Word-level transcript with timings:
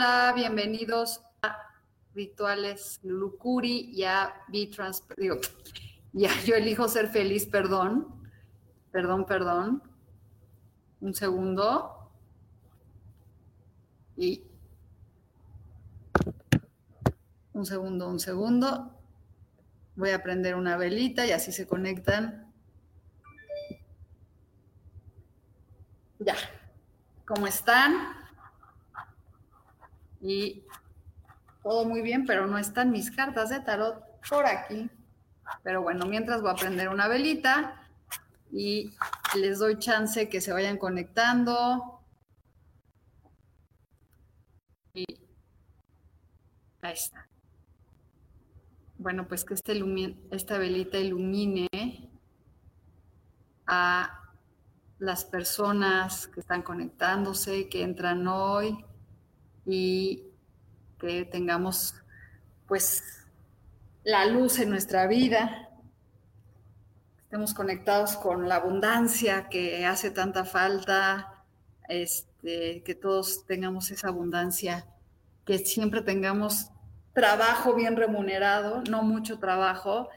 Hola, 0.00 0.32
bienvenidos 0.32 1.22
a 1.42 1.58
Rituales 2.14 3.00
Lucuri 3.02 3.90
y 3.92 4.04
a 4.04 4.32
Trans, 4.72 5.02
digo, 5.16 5.38
ya 6.12 6.30
yo 6.44 6.54
elijo 6.54 6.86
ser 6.86 7.08
feliz, 7.08 7.46
perdón, 7.46 8.06
perdón, 8.92 9.26
perdón. 9.26 9.82
Un 11.00 11.14
segundo. 11.14 12.12
Y 14.16 14.44
un 17.52 17.66
segundo, 17.66 18.08
un 18.08 18.20
segundo. 18.20 18.96
Voy 19.96 20.10
a 20.10 20.22
prender 20.22 20.54
una 20.54 20.76
velita 20.76 21.26
y 21.26 21.32
así 21.32 21.50
se 21.50 21.66
conectan. 21.66 22.54
Ya. 26.20 26.36
¿Cómo 27.26 27.48
están? 27.48 28.17
Y 30.20 30.64
todo 31.62 31.84
muy 31.84 32.02
bien, 32.02 32.26
pero 32.26 32.46
no 32.46 32.58
están 32.58 32.90
mis 32.90 33.10
cartas 33.10 33.50
de 33.50 33.60
tarot 33.60 34.02
por 34.28 34.46
aquí. 34.46 34.90
Pero 35.62 35.82
bueno, 35.82 36.06
mientras 36.06 36.42
voy 36.42 36.50
a 36.50 36.54
prender 36.54 36.88
una 36.88 37.08
velita 37.08 37.88
y 38.50 38.94
les 39.36 39.58
doy 39.58 39.78
chance 39.78 40.28
que 40.28 40.40
se 40.40 40.52
vayan 40.52 40.78
conectando. 40.78 42.02
Y 44.94 45.04
ahí 46.82 46.92
está. 46.92 47.28
Bueno, 48.98 49.28
pues 49.28 49.44
que 49.44 49.54
este 49.54 49.80
esta 50.30 50.58
velita 50.58 50.98
ilumine 50.98 51.68
a 53.66 54.32
las 54.98 55.24
personas 55.24 56.26
que 56.26 56.40
están 56.40 56.62
conectándose, 56.62 57.68
que 57.68 57.84
entran 57.84 58.26
hoy, 58.26 58.84
y 59.68 60.24
que 60.98 61.26
tengamos 61.26 61.94
pues 62.66 63.24
la 64.02 64.24
luz 64.24 64.58
en 64.58 64.70
nuestra 64.70 65.06
vida, 65.06 65.68
estemos 67.22 67.52
conectados 67.52 68.16
con 68.16 68.48
la 68.48 68.56
abundancia 68.56 69.48
que 69.50 69.84
hace 69.84 70.10
tanta 70.10 70.46
falta, 70.46 71.44
este, 71.88 72.82
que 72.82 72.94
todos 72.94 73.44
tengamos 73.46 73.90
esa 73.90 74.08
abundancia, 74.08 74.86
que 75.44 75.58
siempre 75.58 76.00
tengamos 76.00 76.70
trabajo 77.12 77.74
bien 77.74 77.96
remunerado, 77.96 78.82
no 78.88 79.02
mucho 79.02 79.38
trabajo, 79.38 80.08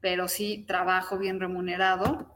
pero 0.00 0.28
sí 0.28 0.64
trabajo 0.66 1.18
bien 1.18 1.40
remunerado. 1.40 2.32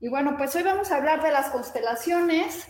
Y 0.00 0.08
bueno, 0.08 0.36
pues 0.36 0.54
hoy 0.54 0.62
vamos 0.62 0.92
a 0.92 0.96
hablar 0.96 1.22
de 1.22 1.32
las 1.32 1.50
constelaciones, 1.50 2.68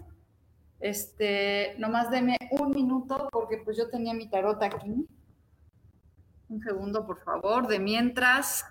este, 0.88 1.74
nomás 1.78 2.10
deme 2.10 2.36
un 2.52 2.70
minuto 2.70 3.28
porque 3.32 3.58
pues 3.58 3.76
yo 3.76 3.91
tenía 3.91 4.14
mi 4.14 4.28
tarot 4.28 4.62
aquí. 4.62 5.06
Un 6.48 6.62
segundo, 6.62 7.04
por 7.04 7.22
favor. 7.24 7.66
De 7.66 7.80
mientras, 7.80 8.64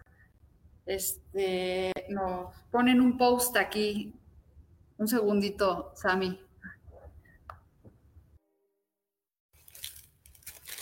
este, 0.86 1.92
nos 2.10 2.56
ponen 2.72 3.02
un 3.02 3.18
post 3.18 3.58
aquí. 3.58 4.14
Un 4.98 5.10
segundito, 5.10 5.92
Sami. 5.96 6.40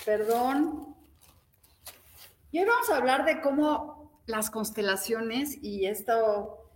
Perdón. 0.06 0.96
Y 2.52 2.60
hoy 2.60 2.66
vamos 2.66 2.90
a 2.92 2.98
hablar 2.98 3.26
de 3.26 3.42
cómo 3.42 4.22
las 4.28 4.52
constelaciones 4.52 5.58
y 5.64 5.88
he 5.88 5.90
estado 5.90 6.70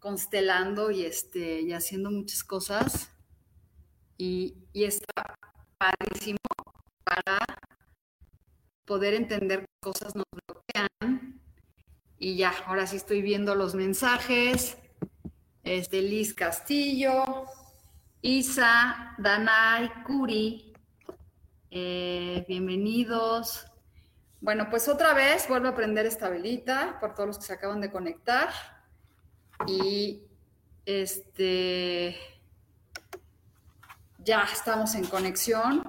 constelando 0.00 0.90
y, 0.90 1.04
este, 1.04 1.60
y 1.60 1.72
haciendo 1.72 2.10
muchas 2.10 2.42
cosas 2.42 3.09
y, 4.20 4.54
está 4.74 5.34
padrísimo 5.78 6.38
para 7.04 7.38
poder 8.84 9.14
entender 9.14 9.60
qué 9.60 9.66
cosas 9.80 10.14
nos 10.14 10.26
bloquean. 10.46 11.40
Y 12.18 12.36
ya, 12.36 12.52
ahora 12.66 12.86
sí 12.86 12.96
estoy 12.96 13.22
viendo 13.22 13.54
los 13.54 13.74
mensajes. 13.74 14.76
Este, 15.62 16.02
Liz 16.02 16.34
Castillo, 16.34 17.46
Isa, 18.20 19.14
Danay, 19.18 19.90
Curi, 20.04 20.74
eh, 21.70 22.44
bienvenidos. 22.46 23.64
Bueno, 24.42 24.68
pues 24.68 24.88
otra 24.88 25.14
vez 25.14 25.48
vuelvo 25.48 25.68
a 25.68 25.74
prender 25.74 26.04
esta 26.04 26.28
velita 26.28 26.98
por 27.00 27.14
todos 27.14 27.26
los 27.26 27.38
que 27.38 27.44
se 27.44 27.52
acaban 27.54 27.80
de 27.80 27.90
conectar. 27.90 28.50
Y 29.66 30.24
este 30.84 32.18
ya 34.24 34.44
estamos 34.52 34.94
en 34.94 35.06
conexión. 35.06 35.82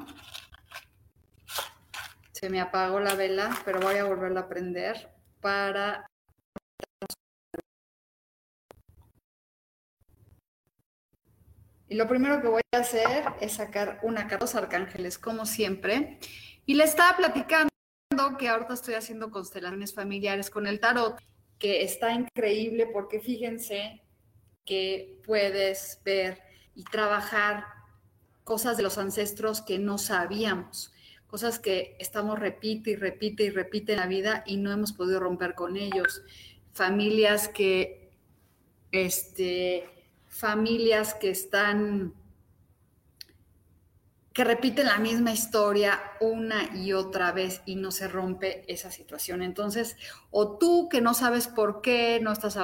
Se 2.31 2.49
me 2.49 2.59
apagó 2.59 2.99
la 2.99 3.15
vela, 3.15 3.49
pero 3.65 3.79
voy 3.79 3.95
a 3.97 4.05
volverla 4.05 4.41
a 4.41 4.47
prender 4.47 5.11
para... 5.41 6.07
Y 11.87 11.95
lo 11.95 12.07
primero 12.07 12.41
que 12.41 12.47
voy 12.47 12.61
a 12.73 12.79
hacer 12.79 13.25
es 13.41 13.53
sacar 13.53 13.99
una 14.03 14.21
carta 14.21 14.45
los 14.45 14.55
arcángeles, 14.55 15.19
como 15.19 15.45
siempre. 15.45 16.19
Y 16.65 16.75
le 16.75 16.85
estaba 16.85 17.17
platicando 17.17 17.69
que 18.39 18.47
ahorita 18.47 18.73
estoy 18.73 18.93
haciendo 18.93 19.29
constelaciones 19.29 19.93
familiares 19.93 20.49
con 20.49 20.67
el 20.67 20.79
tarot, 20.79 21.21
que 21.59 21.83
está 21.83 22.13
increíble 22.13 22.87
porque 22.87 23.19
fíjense 23.19 24.01
que 24.65 25.21
puedes 25.25 26.01
ver 26.05 26.41
y 26.75 26.85
trabajar 26.85 27.80
cosas 28.51 28.75
de 28.75 28.84
los 28.84 28.97
ancestros 28.97 29.62
que 29.62 29.79
no 29.79 29.97
sabíamos, 29.97 30.91
cosas 31.28 31.57
que 31.57 31.95
estamos 32.00 32.38
repite 32.38 32.89
y 32.89 32.95
repite 32.97 33.45
y 33.45 33.50
repite 33.50 33.94
en 33.94 34.00
la 34.00 34.07
vida 34.07 34.44
y 34.45 34.57
no 34.57 34.73
hemos 34.73 34.91
podido 34.91 35.22
romper 35.22 35.56
con 35.56 35.78
ellos. 35.78 36.22
Familias 36.73 37.47
que, 37.47 38.11
este, 38.91 39.90
familias 40.28 41.13
que 41.13 41.29
están, 41.29 42.13
que 44.34 44.43
repiten 44.43 44.87
la 44.87 44.99
misma 44.99 45.31
historia 45.31 46.02
una 46.20 46.75
y 46.75 46.91
otra 46.91 47.31
vez 47.31 47.61
y 47.66 47.78
no 47.78 47.90
se 47.90 48.09
rompe 48.09 48.66
esa 48.67 48.91
situación. 48.91 49.43
Entonces, 49.43 49.96
o 50.29 50.58
tú 50.58 50.90
que 50.90 50.99
no 50.99 51.14
sabes 51.14 51.47
por 51.47 51.81
qué 51.81 52.20
no 52.22 52.34
estás 52.34 52.59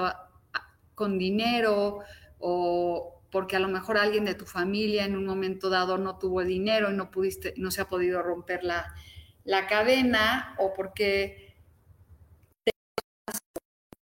con 0.96 1.18
dinero 1.18 2.00
o 2.40 3.17
porque 3.32 3.56
a 3.56 3.60
lo 3.60 3.68
mejor 3.68 3.98
alguien 3.98 4.26
de 4.26 4.36
tu 4.36 4.46
familia 4.46 5.06
en 5.06 5.16
un 5.16 5.26
momento 5.26 5.70
dado 5.70 5.98
no 5.98 6.18
tuvo 6.18 6.44
dinero 6.44 6.92
y 6.92 6.96
no 6.96 7.12
pudiste, 7.12 7.54
no 7.58 7.72
se 7.72 7.82
ha 7.82 7.90
podido 7.90 8.22
romper 8.22 8.64
la, 8.64 8.96
cadena, 9.68 10.56
o 10.60 10.74
porque 10.74 11.56
te 12.64 12.72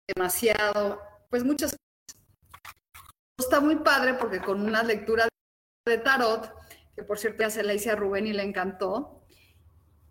demasiado, 0.07 1.01
pues 1.29 1.43
muchas 1.43 1.71
cosas. 1.71 1.77
Está 3.39 3.59
muy 3.59 3.77
padre 3.77 4.13
porque 4.15 4.39
con 4.39 4.61
una 4.61 4.83
lectura 4.83 5.27
de 5.85 5.97
tarot, 5.97 6.53
que 6.95 7.03
por 7.03 7.17
cierto 7.17 7.41
ya 7.41 7.49
se 7.49 7.63
la 7.63 7.73
hice 7.73 7.89
a 7.89 7.95
Rubén 7.95 8.27
y 8.27 8.33
le 8.33 8.43
encantó, 8.43 9.23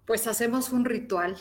pues 0.05 0.27
hacemos 0.27 0.71
un 0.71 0.85
ritual 0.85 1.37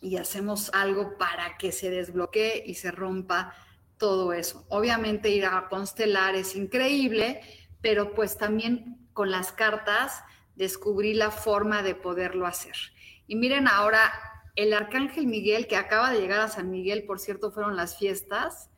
y 0.00 0.16
hacemos 0.16 0.70
algo 0.72 1.18
para 1.18 1.56
que 1.56 1.72
se 1.72 1.90
desbloquee 1.90 2.62
y 2.64 2.74
se 2.74 2.90
rompa 2.90 3.54
todo 3.98 4.32
eso. 4.32 4.64
Obviamente 4.68 5.30
ir 5.30 5.46
a 5.46 5.68
constelar 5.68 6.34
es 6.34 6.56
increíble, 6.56 7.40
pero 7.80 8.14
pues 8.14 8.36
también 8.36 9.08
con 9.12 9.30
las 9.30 9.52
cartas 9.52 10.22
descubrí 10.56 11.14
la 11.14 11.30
forma 11.30 11.82
de 11.82 11.94
poderlo 11.94 12.46
hacer. 12.46 12.76
Y 13.26 13.36
miren 13.36 13.68
ahora, 13.68 14.12
el 14.56 14.72
arcángel 14.72 15.26
Miguel, 15.26 15.66
que 15.66 15.76
acaba 15.76 16.10
de 16.10 16.20
llegar 16.20 16.40
a 16.40 16.48
San 16.48 16.70
Miguel, 16.70 17.04
por 17.04 17.18
cierto, 17.18 17.50
fueron 17.50 17.76
las 17.76 17.96
fiestas, 17.98 18.70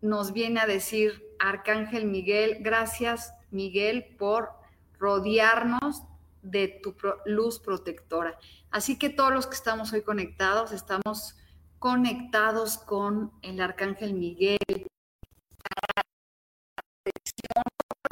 nos 0.00 0.32
viene 0.32 0.60
a 0.60 0.66
decir, 0.66 1.22
arcángel 1.38 2.06
Miguel, 2.06 2.58
gracias 2.60 3.34
Miguel 3.50 4.16
por 4.18 4.50
rodearnos 4.98 6.04
de 6.42 6.68
tu 6.82 6.94
luz 7.26 7.58
protectora. 7.58 8.38
Así 8.70 8.98
que 8.98 9.10
todos 9.10 9.32
los 9.32 9.46
que 9.46 9.54
estamos 9.54 9.92
hoy 9.92 10.02
conectados, 10.02 10.72
estamos 10.72 11.36
conectados 11.80 12.76
con 12.76 13.32
el 13.40 13.60
arcángel 13.60 14.12
Miguel. 14.12 14.58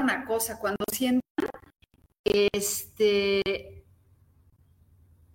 Una 0.01 0.25
cosa, 0.25 0.59
cuando 0.59 0.83
sientan, 0.91 1.21
este, 2.25 3.85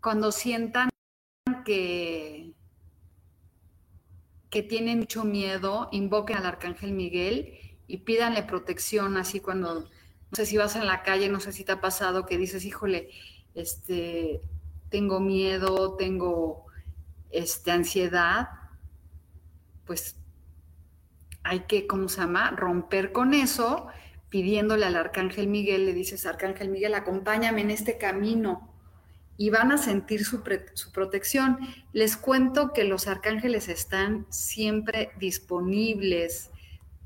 cuando 0.03 0.33
sientan 0.33 0.91
que, 1.65 2.53
que 4.51 4.63
tienen 4.65 4.99
mucho 4.99 5.25
miedo, 5.25 5.89
invoquen 5.93 6.39
al 6.39 6.47
arcángel 6.47 6.93
Miguel 6.93 7.79
y 7.87 7.99
pídanle 7.99 8.43
protección, 8.43 9.17
así 9.17 9.39
cuando, 9.39 9.83
no 9.83 9.89
sé 10.33 10.45
si 10.45 10.57
vas 10.57 10.75
en 10.75 10.89
la 10.89 11.05
calle, 11.05 11.29
no 11.29 11.39
sé 11.39 11.53
si 11.53 11.65
te 11.65 11.71
ha 11.71 11.81
pasado 11.81 12.27
que 12.27 12.37
dices, 12.37 12.65
híjole, 12.65 13.11
este, 13.55 14.43
tengo 14.91 15.21
miedo, 15.21 15.95
tengo 15.95 16.65
este, 17.35 17.71
ansiedad, 17.71 18.49
pues 19.85 20.17
hay 21.43 21.61
que, 21.61 21.87
¿cómo 21.87 22.09
se 22.09 22.21
llama?, 22.21 22.51
romper 22.53 23.13
con 23.13 23.35
eso, 23.35 23.89
pidiéndole 24.31 24.87
al 24.87 24.97
arcángel 24.97 25.47
Miguel, 25.47 25.87
le 25.87 25.93
dices, 25.93 26.27
arcángel 26.27 26.71
Miguel, 26.71 26.95
acompáñame 26.95 27.61
en 27.61 27.71
este 27.71 27.99
camino 27.99 28.75
y 29.37 29.51
van 29.51 29.73
a 29.73 29.79
sentir 29.79 30.25
su, 30.25 30.43
su, 30.75 30.93
protección. 30.93 31.59
Les 31.93 32.17
cuento 32.17 32.73
que 32.73 32.85
los 32.85 33.07
arcángeles 33.07 33.69
están 33.69 34.27
siempre 34.31 35.11
disponibles 35.19 36.51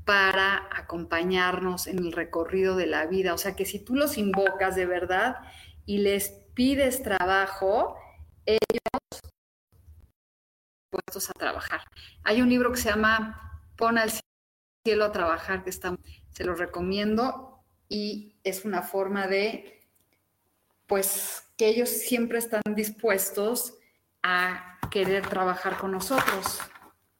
para 0.05 0.67
acompañarnos 0.75 1.87
en 1.87 1.99
el 1.99 2.11
recorrido 2.11 2.75
de 2.75 2.87
la 2.87 3.05
vida. 3.05 3.33
O 3.33 3.37
sea 3.37 3.55
que 3.55 3.65
si 3.65 3.79
tú 3.79 3.95
los 3.95 4.17
invocas 4.17 4.75
de 4.75 4.85
verdad 4.85 5.37
y 5.85 5.99
les 5.99 6.29
pides 6.53 7.03
trabajo, 7.03 7.95
ellos 8.45 8.88
puestos 10.89 11.29
a 11.29 11.33
trabajar. 11.33 11.81
Hay 12.23 12.41
un 12.41 12.49
libro 12.49 12.71
que 12.71 12.77
se 12.77 12.89
llama 12.89 13.61
Pon 13.75 13.97
al 13.97 14.11
cielo 14.83 15.05
a 15.05 15.11
trabajar, 15.11 15.63
que 15.63 15.69
está, 15.69 15.97
se 16.31 16.43
lo 16.43 16.55
recomiendo 16.55 17.63
y 17.87 18.35
es 18.43 18.65
una 18.65 18.81
forma 18.81 19.27
de, 19.27 19.87
pues, 20.87 21.43
que 21.57 21.67
ellos 21.67 21.89
siempre 21.89 22.39
están 22.39 22.61
dispuestos 22.75 23.75
a 24.23 24.79
querer 24.91 25.27
trabajar 25.27 25.77
con 25.77 25.91
nosotros 25.91 26.59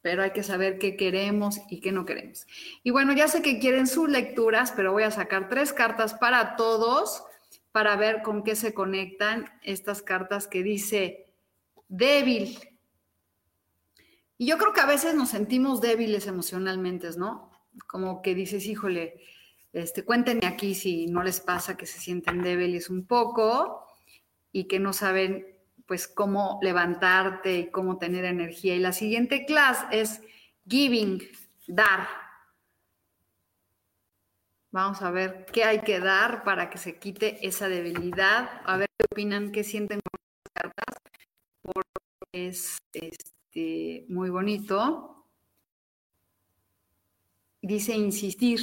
pero 0.01 0.23
hay 0.23 0.31
que 0.31 0.43
saber 0.43 0.77
qué 0.79 0.95
queremos 0.95 1.59
y 1.69 1.81
qué 1.81 1.91
no 1.91 2.05
queremos. 2.05 2.47
Y 2.83 2.91
bueno, 2.91 3.13
ya 3.13 3.27
sé 3.27 3.41
que 3.41 3.59
quieren 3.59 3.87
sus 3.87 4.09
lecturas, 4.09 4.73
pero 4.75 4.91
voy 4.91 5.03
a 5.03 5.11
sacar 5.11 5.49
tres 5.49 5.73
cartas 5.73 6.13
para 6.13 6.55
todos 6.55 7.23
para 7.71 7.95
ver 7.95 8.21
con 8.21 8.43
qué 8.43 8.55
se 8.55 8.73
conectan 8.73 9.51
estas 9.61 10.01
cartas 10.01 10.47
que 10.47 10.63
dice 10.63 11.33
débil. 11.87 12.57
Y 14.39 14.45
yo 14.47 14.57
creo 14.57 14.71
que 14.71 14.79
a 14.79 14.85
veces 14.85 15.15
nos 15.15 15.29
sentimos 15.29 15.81
débiles 15.81 16.25
emocionalmente, 16.25 17.09
¿no? 17.17 17.51
Como 17.87 18.21
que 18.21 18.33
dices, 18.33 18.65
híjole, 18.67 19.21
este, 19.73 20.05
cuéntenme 20.05 20.47
aquí 20.47 20.75
si 20.75 21.07
no 21.07 21.23
les 21.23 21.41
pasa 21.41 21.75
que 21.75 21.85
se 21.85 21.99
sienten 21.99 22.41
débiles 22.41 22.89
un 22.89 23.05
poco 23.05 23.85
y 24.53 24.69
que 24.69 24.79
no 24.79 24.93
saben 24.93 25.45
pues 25.85 26.07
cómo 26.07 26.57
levantarte 26.61 27.57
y 27.57 27.69
cómo 27.69 27.97
tener 27.97 28.23
energía. 28.23 28.75
Y 28.75 28.79
la 28.79 28.93
siguiente 28.93 29.45
clase 29.45 29.85
es 29.91 30.21
giving, 30.65 31.21
dar. 31.67 32.07
Vamos 34.71 35.01
a 35.01 35.11
ver 35.11 35.47
qué 35.51 35.65
hay 35.65 35.81
que 35.81 35.99
dar 35.99 36.45
para 36.45 36.69
que 36.69 36.77
se 36.77 36.97
quite 36.97 37.45
esa 37.45 37.67
debilidad. 37.67 38.61
A 38.63 38.77
ver 38.77 38.87
qué 38.97 39.05
opinan, 39.11 39.51
qué 39.51 39.65
sienten 39.65 39.99
con 39.99 40.21
las 40.45 40.53
cartas. 40.53 40.95
Porque 41.61 42.47
es 42.47 42.77
este, 42.93 43.38
muy 43.55 44.29
bonito. 44.29 45.25
Dice 47.61 47.93
insistir. 47.93 48.59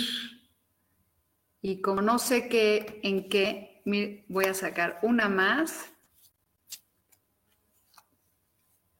Y 1.60 1.80
como 1.80 2.00
no 2.00 2.18
sé 2.18 2.48
qué, 2.48 3.00
en 3.02 3.28
qué, 3.28 3.82
voy 4.28 4.44
a 4.44 4.54
sacar 4.54 4.98
una 5.02 5.28
más 5.28 5.86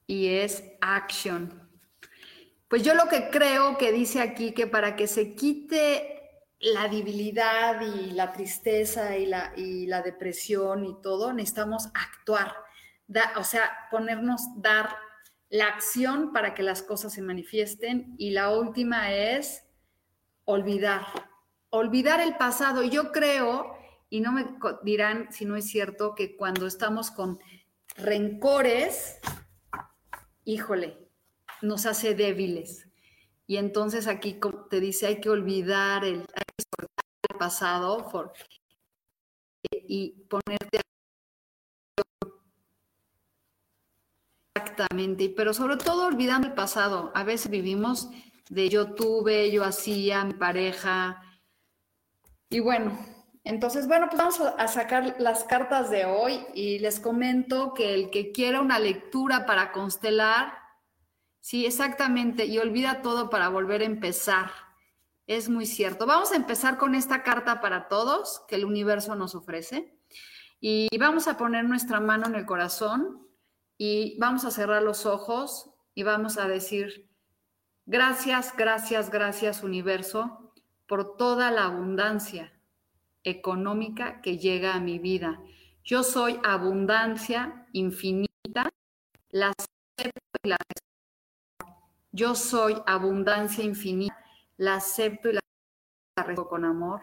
y 0.05 0.27
es 0.27 0.63
action. 0.81 1.69
Pues 2.67 2.83
yo 2.83 2.93
lo 2.93 3.07
que 3.07 3.29
creo 3.29 3.77
que 3.77 3.91
dice 3.91 4.21
aquí 4.21 4.51
que 4.51 4.67
para 4.67 4.95
que 4.95 5.07
se 5.07 5.35
quite 5.35 6.17
la 6.59 6.87
debilidad 6.87 7.79
y 7.81 8.11
la 8.11 8.33
tristeza 8.33 9.15
y 9.17 9.25
la, 9.25 9.53
y 9.55 9.85
la 9.85 10.01
depresión 10.01 10.83
y 10.85 11.01
todo, 11.01 11.31
necesitamos 11.33 11.87
actuar, 11.93 12.55
o 13.37 13.43
sea, 13.43 13.87
ponernos, 13.91 14.41
dar 14.57 14.89
la 15.49 15.67
acción 15.67 16.33
para 16.33 16.53
que 16.53 16.63
las 16.63 16.83
cosas 16.83 17.13
se 17.13 17.21
manifiesten. 17.21 18.15
Y 18.17 18.31
la 18.31 18.51
última 18.51 19.13
es 19.13 19.63
olvidar, 20.45 21.05
olvidar 21.69 22.19
el 22.21 22.35
pasado. 22.37 22.83
Yo 22.83 23.11
creo, 23.11 23.77
y 24.09 24.21
no 24.21 24.31
me 24.31 24.45
dirán 24.83 25.31
si 25.31 25.45
no 25.45 25.55
es 25.55 25.67
cierto, 25.67 26.15
que 26.15 26.35
cuando 26.35 26.67
estamos 26.67 27.11
con 27.11 27.39
rencores, 27.95 29.19
híjole, 30.43 30.97
nos 31.61 31.85
hace 31.85 32.13
débiles. 32.13 32.87
Y 33.45 33.57
entonces 33.57 34.07
aquí 34.07 34.39
te 34.69 34.79
dice, 34.79 35.07
hay 35.07 35.21
que 35.21 35.29
olvidar 35.29 36.03
el, 36.03 36.25
pasado 37.37 38.11
y 39.71 40.25
ponerte 40.27 40.81
exactamente, 44.77 45.33
pero 45.35 45.53
sobre 45.53 45.77
todo 45.77 46.05
olvidando 46.05 46.47
el 46.47 46.53
pasado. 46.53 47.11
A 47.15 47.23
veces 47.23 47.49
vivimos 47.49 48.09
de 48.49 48.69
yo 48.69 48.93
tuve, 48.93 49.51
yo 49.51 49.63
hacía, 49.63 50.23
mi 50.23 50.33
pareja. 50.33 51.21
Y 52.49 52.59
bueno, 52.59 52.97
entonces, 53.43 53.87
bueno, 53.87 54.07
pues 54.07 54.19
vamos 54.19 54.39
a 54.39 54.67
sacar 54.67 55.15
las 55.17 55.43
cartas 55.45 55.89
de 55.89 56.05
hoy 56.05 56.45
y 56.53 56.79
les 56.79 56.99
comento 56.99 57.73
que 57.73 57.95
el 57.95 58.11
que 58.11 58.31
quiera 58.31 58.61
una 58.61 58.77
lectura 58.77 59.45
para 59.47 59.71
constelar, 59.71 60.53
sí, 61.41 61.65
exactamente, 61.65 62.45
y 62.45 62.59
olvida 62.59 63.01
todo 63.01 63.29
para 63.31 63.49
volver 63.49 63.81
a 63.81 63.85
empezar. 63.85 64.51
Es 65.25 65.49
muy 65.49 65.65
cierto. 65.65 66.05
Vamos 66.05 66.31
a 66.31 66.35
empezar 66.35 66.77
con 66.77 66.93
esta 66.93 67.23
carta 67.23 67.61
para 67.61 67.87
todos 67.87 68.43
que 68.47 68.55
el 68.55 68.63
universo 68.63 69.15
nos 69.15 69.33
ofrece 69.33 69.97
y 70.59 70.87
vamos 70.97 71.27
a 71.27 71.35
poner 71.35 71.65
nuestra 71.65 71.99
mano 71.99 72.27
en 72.27 72.35
el 72.35 72.45
corazón 72.45 73.26
y 73.77 74.17
vamos 74.19 74.45
a 74.45 74.51
cerrar 74.51 74.83
los 74.83 75.05
ojos 75.05 75.69
y 75.93 76.03
vamos 76.03 76.37
a 76.37 76.47
decir, 76.47 77.09
gracias, 77.85 78.55
gracias, 78.55 79.09
gracias 79.09 79.63
universo 79.63 80.53
por 80.87 81.17
toda 81.17 81.51
la 81.51 81.65
abundancia 81.65 82.53
económica 83.23 84.21
que 84.21 84.37
llega 84.37 84.73
a 84.73 84.79
mi 84.79 84.99
vida. 84.99 85.41
Yo 85.83 86.03
soy 86.03 86.39
abundancia 86.43 87.67
infinita, 87.73 88.69
la 89.29 89.53
acepto 89.57 90.21
y 90.43 90.49
la 90.49 90.57
Yo 92.11 92.35
soy 92.35 92.81
abundancia 92.85 93.63
infinita, 93.63 94.17
la 94.57 94.75
acepto 94.75 95.29
y 95.29 95.33
la 95.33 95.41
recibo 96.25 96.47
con 96.47 96.65
amor. 96.65 97.01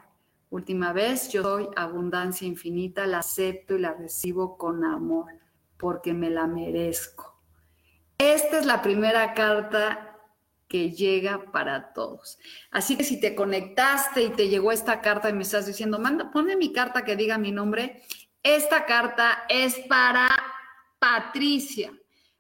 Última 0.51 0.93
vez, 0.93 1.31
yo 1.31 1.43
soy 1.43 1.69
abundancia 1.77 2.47
infinita, 2.47 3.07
la 3.07 3.19
acepto 3.19 3.77
y 3.77 3.81
la 3.81 3.93
recibo 3.93 4.57
con 4.57 4.85
amor, 4.85 5.27
porque 5.85 6.15
me 6.15 6.31
la 6.31 6.47
merezco. 6.47 7.39
Esta 8.17 8.59
es 8.59 8.65
la 8.65 8.81
primera 8.81 9.35
carta 9.35 10.19
que 10.67 10.93
llega 10.93 11.53
para 11.53 11.93
todos. 11.93 12.39
Así 12.71 12.97
que 12.97 13.05
si 13.05 13.21
te 13.21 13.35
conectaste 13.35 14.23
y 14.23 14.31
te 14.31 14.49
llegó 14.49 14.73
esta 14.73 15.03
carta 15.03 15.29
y 15.29 15.35
me 15.35 15.43
estás 15.43 15.67
diciendo, 15.67 15.99
manda, 15.99 16.31
ponme 16.31 16.57
mi 16.57 16.73
carta 16.73 17.05
que 17.05 17.17
diga 17.17 17.37
mi 17.37 17.53
nombre, 17.53 18.03
esta 18.43 18.87
carta 18.87 19.45
es 19.47 19.79
para 19.81 20.27
Patricia, 20.99 21.93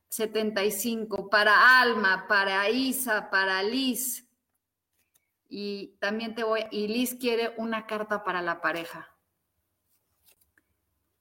75, 0.09 1.29
para 1.29 1.83
Alma, 1.83 2.25
para 2.27 2.71
Isa, 2.71 3.29
para 3.29 3.63
Liz. 3.63 4.27
Y 5.51 5.99
también 5.99 6.35
te 6.35 6.45
voy, 6.45 6.65
y 6.71 6.89
Liz 6.89 7.15
quiere 7.15 7.53
una 7.59 7.87
carta 7.87 8.25
para 8.25 8.41
la 8.41 8.63
pareja. 8.63 9.15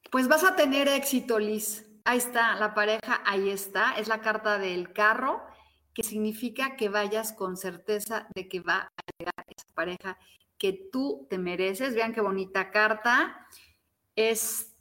Pues 0.09 0.29
vas 0.29 0.45
a 0.45 0.55
tener 0.55 0.87
éxito, 0.87 1.37
Liz. 1.37 1.89
Ahí 2.05 2.17
está, 2.17 2.55
la 2.55 2.73
pareja, 2.73 3.21
ahí 3.25 3.49
está. 3.49 3.93
Es 3.93 4.07
la 4.07 4.21
carta 4.21 4.57
del 4.57 4.91
carro 4.91 5.41
que 5.93 6.03
significa 6.03 6.75
que 6.75 6.89
vayas 6.89 7.33
con 7.33 7.55
certeza 7.55 8.27
de 8.33 8.47
que 8.47 8.59
va 8.59 8.91
a 8.95 9.01
llegar 9.17 9.45
esa 9.47 9.73
pareja 9.73 10.17
que 10.57 10.73
tú 10.91 11.27
te 11.29 11.37
mereces. 11.37 11.95
Vean 11.95 12.13
qué 12.13 12.21
bonita 12.21 12.71
carta. 12.71 13.47
es 14.15 14.73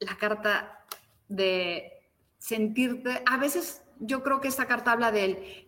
la 0.00 0.16
carta 0.18 0.84
de 1.28 2.10
sentirte, 2.38 3.22
a 3.24 3.38
veces 3.38 3.82
yo 3.98 4.22
creo 4.22 4.40
que 4.40 4.48
esta 4.48 4.66
carta 4.66 4.92
habla 4.92 5.10
del 5.10 5.66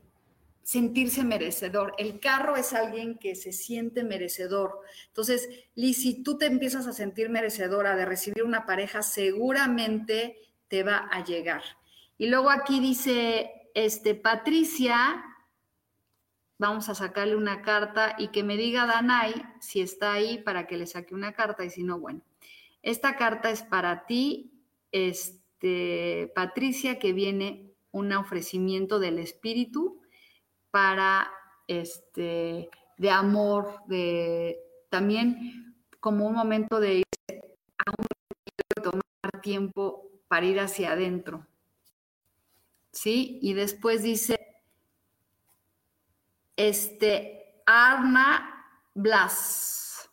sentirse 0.62 1.24
merecedor. 1.24 1.94
El 1.96 2.20
carro 2.20 2.56
es 2.56 2.72
alguien 2.72 3.18
que 3.18 3.36
se 3.36 3.52
siente 3.52 4.02
merecedor. 4.02 4.80
Entonces, 5.06 5.48
Liz, 5.74 6.02
si 6.02 6.22
tú 6.22 6.36
te 6.36 6.46
empiezas 6.46 6.86
a 6.86 6.92
sentir 6.92 7.30
merecedora 7.30 7.96
de 7.96 8.04
recibir 8.04 8.42
una 8.42 8.66
pareja, 8.66 9.02
seguramente 9.02 10.36
te 10.68 10.82
va 10.82 11.08
a 11.10 11.24
llegar. 11.24 11.62
Y 12.18 12.28
luego 12.28 12.50
aquí 12.50 12.80
dice, 12.80 13.70
este, 13.74 14.14
Patricia, 14.14 15.24
vamos 16.58 16.88
a 16.88 16.94
sacarle 16.94 17.36
una 17.36 17.62
carta 17.62 18.16
y 18.18 18.28
que 18.28 18.42
me 18.42 18.56
diga 18.56 18.86
Danai 18.86 19.34
si 19.60 19.80
está 19.80 20.14
ahí 20.14 20.38
para 20.38 20.66
que 20.66 20.76
le 20.76 20.86
saque 20.86 21.14
una 21.14 21.32
carta 21.32 21.64
y 21.64 21.70
si 21.70 21.82
no, 21.82 21.98
bueno. 21.98 22.22
Esta 22.82 23.16
carta 23.16 23.50
es 23.50 23.62
para 23.62 24.06
ti, 24.06 24.52
este, 24.92 26.32
Patricia, 26.34 26.98
que 26.98 27.12
viene 27.12 27.74
un 27.90 28.12
ofrecimiento 28.12 28.98
del 28.98 29.18
espíritu 29.18 30.00
para 30.70 31.30
este 31.66 32.70
de 32.98 33.10
amor, 33.10 33.80
de 33.86 34.58
también 34.90 35.76
como 36.00 36.26
un 36.26 36.34
momento 36.34 36.80
de 36.80 37.02
irse 37.02 37.56
a 37.78 37.90
un 37.90 38.82
tomar 38.82 39.42
tiempo 39.42 40.15
para 40.28 40.46
ir 40.46 40.60
hacia 40.60 40.92
adentro. 40.92 41.46
¿Sí? 42.90 43.38
Y 43.42 43.54
después 43.54 44.02
dice 44.02 44.38
este 46.56 47.62
Arna 47.66 48.80
Blas. 48.94 50.10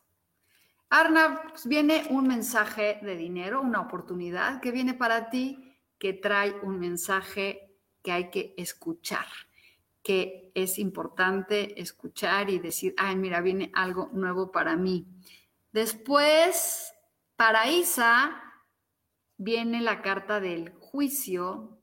Arna, 0.89 1.41
pues, 1.49 1.65
viene 1.65 2.05
un 2.09 2.27
mensaje 2.27 2.99
de 3.01 3.15
dinero, 3.15 3.61
una 3.61 3.81
oportunidad 3.81 4.61
que 4.61 4.71
viene 4.71 4.93
para 4.93 5.29
ti, 5.29 5.75
que 5.97 6.13
trae 6.13 6.53
un 6.61 6.79
mensaje 6.79 7.77
que 8.03 8.11
hay 8.11 8.29
que 8.29 8.53
escuchar 8.57 9.25
que 10.03 10.51
es 10.53 10.77
importante 10.77 11.81
escuchar 11.81 12.49
y 12.49 12.59
decir, 12.59 12.93
ay, 12.97 13.15
mira, 13.15 13.39
viene 13.39 13.71
algo 13.73 14.09
nuevo 14.11 14.51
para 14.51 14.75
mí. 14.75 15.07
Después, 15.71 16.93
para 17.37 17.69
Isa, 17.69 18.52
viene 19.37 19.81
la 19.81 20.01
carta 20.01 20.39
del 20.39 20.71
juicio, 20.71 21.77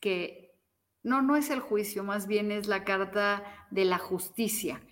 que 0.00 0.46
no, 1.02 1.22
no 1.22 1.36
es 1.36 1.50
el 1.50 1.60
juicio, 1.60 2.02
más 2.02 2.26
bien 2.26 2.50
es 2.50 2.66
la 2.66 2.84
carta 2.84 3.44
de 3.70 3.84
la 3.84 3.98
justicia, 3.98 4.82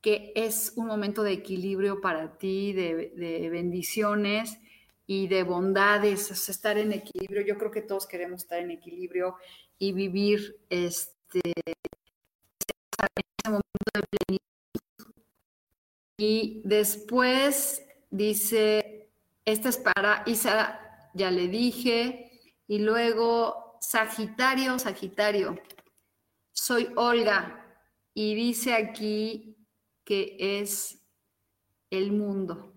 que 0.00 0.32
es 0.36 0.72
un 0.76 0.86
momento 0.86 1.22
de 1.22 1.32
equilibrio 1.32 2.00
para 2.00 2.38
ti, 2.38 2.72
de, 2.72 3.48
bendiciones 3.50 4.58
y 5.06 5.26
de 5.26 5.42
bondades, 5.42 6.30
estar 6.48 6.78
en 6.78 6.92
equilibrio. 6.92 7.44
Yo 7.44 7.58
creo 7.58 7.70
que 7.70 7.82
todos 7.82 8.06
queremos 8.06 8.42
estar 8.42 8.60
en 8.60 8.70
equilibrio 8.70 9.36
y 9.78 9.92
vivir 9.92 10.56
este 10.70 11.40
ese 13.16 13.50
momento 13.50 13.90
de 13.94 14.02
plenitud. 14.10 15.12
Y 16.18 16.62
después 16.64 17.84
dice, 18.10 19.05
esta 19.46 19.68
es 19.68 19.78
para 19.78 20.24
Isa, 20.26 20.80
ya 21.14 21.30
le 21.30 21.48
dije, 21.48 22.52
y 22.66 22.80
luego 22.80 23.78
Sagitario, 23.80 24.78
Sagitario, 24.78 25.58
soy 26.52 26.88
Olga, 26.96 27.64
y 28.12 28.34
dice 28.34 28.74
aquí 28.74 29.56
que 30.04 30.36
es 30.38 30.98
el 31.90 32.10
mundo, 32.10 32.74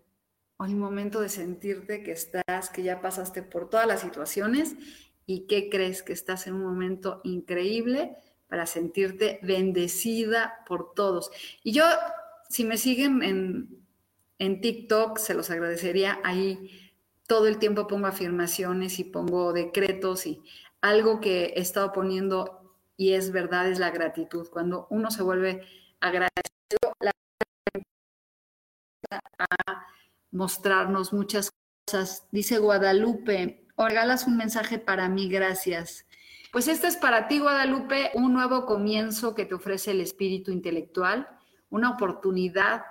o 0.58 0.66
el 0.66 0.76
momento 0.76 1.22
de 1.22 1.30
sentirte 1.30 2.04
que 2.04 2.12
estás, 2.12 2.70
que 2.70 2.84
ya 2.84 3.02
pasaste 3.02 3.42
por 3.42 3.70
todas 3.70 3.88
las 3.88 4.02
situaciones 4.02 4.76
y 5.26 5.48
que 5.48 5.70
crees 5.70 6.04
que 6.04 6.14
estás 6.14 6.46
en 6.46 6.54
un 6.54 6.64
momento 6.64 7.22
increíble 7.24 8.16
para 8.48 8.66
sentirte 8.66 9.40
bendecida 9.42 10.64
por 10.68 10.94
todos. 10.94 11.32
Y 11.64 11.72
yo, 11.72 11.86
si 12.50 12.64
me 12.64 12.78
siguen 12.78 13.24
en, 13.24 13.79
en 14.40 14.62
TikTok, 14.62 15.18
se 15.18 15.36
los 15.36 15.50
agradecería. 15.52 16.20
Ahí 16.24 16.92
todo 17.28 17.48
el 17.48 17.60
tiempo 17.60 17.86
pongo 17.86 18.08
afirmaciones 18.08 18.98
y 19.00 19.04
pongo 19.04 19.54
decretos 19.54 20.26
y 20.26 20.42
algo 20.82 21.20
que 21.20 21.54
he 21.56 21.60
estado 21.60 21.92
poniendo 21.92 22.76
y 22.98 23.14
es 23.14 23.32
verdad, 23.32 23.70
es 23.70 23.80
la 23.80 23.92
gratitud. 23.92 24.50
Cuando 24.50 24.88
uno 24.90 25.12
se 25.12 25.24
vuelve 25.24 25.66
agradecido, 26.02 26.94
la 27.00 27.12
a 29.40 29.86
mostrarnos 30.32 31.14
muchas 31.14 31.52
cosas. 31.86 32.28
Dice 32.32 32.60
Guadalupe, 32.60 33.66
regalas 33.78 34.28
un 34.28 34.38
mensaje 34.38 34.80
para 34.80 35.08
mí, 35.08 35.30
gracias. 35.30 36.06
Pues 36.52 36.68
este 36.68 36.88
es 36.88 36.98
para 36.98 37.28
ti, 37.28 37.40
Guadalupe, 37.40 38.12
un 38.16 38.34
nuevo 38.34 38.66
comienzo 38.66 39.36
que 39.36 39.46
te 39.46 39.56
ofrece 39.56 39.92
el 39.92 40.02
espíritu 40.02 40.52
intelectual, 40.52 41.28
una 41.70 41.92
oportunidad 41.92 42.84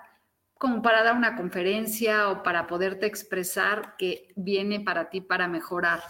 como 0.58 0.82
para 0.82 1.02
dar 1.02 1.16
una 1.16 1.36
conferencia 1.36 2.30
o 2.30 2.42
para 2.42 2.66
poderte 2.66 3.06
expresar 3.06 3.96
que 3.96 4.32
viene 4.36 4.80
para 4.80 5.08
ti 5.08 5.20
para 5.20 5.48
mejorar. 5.48 6.02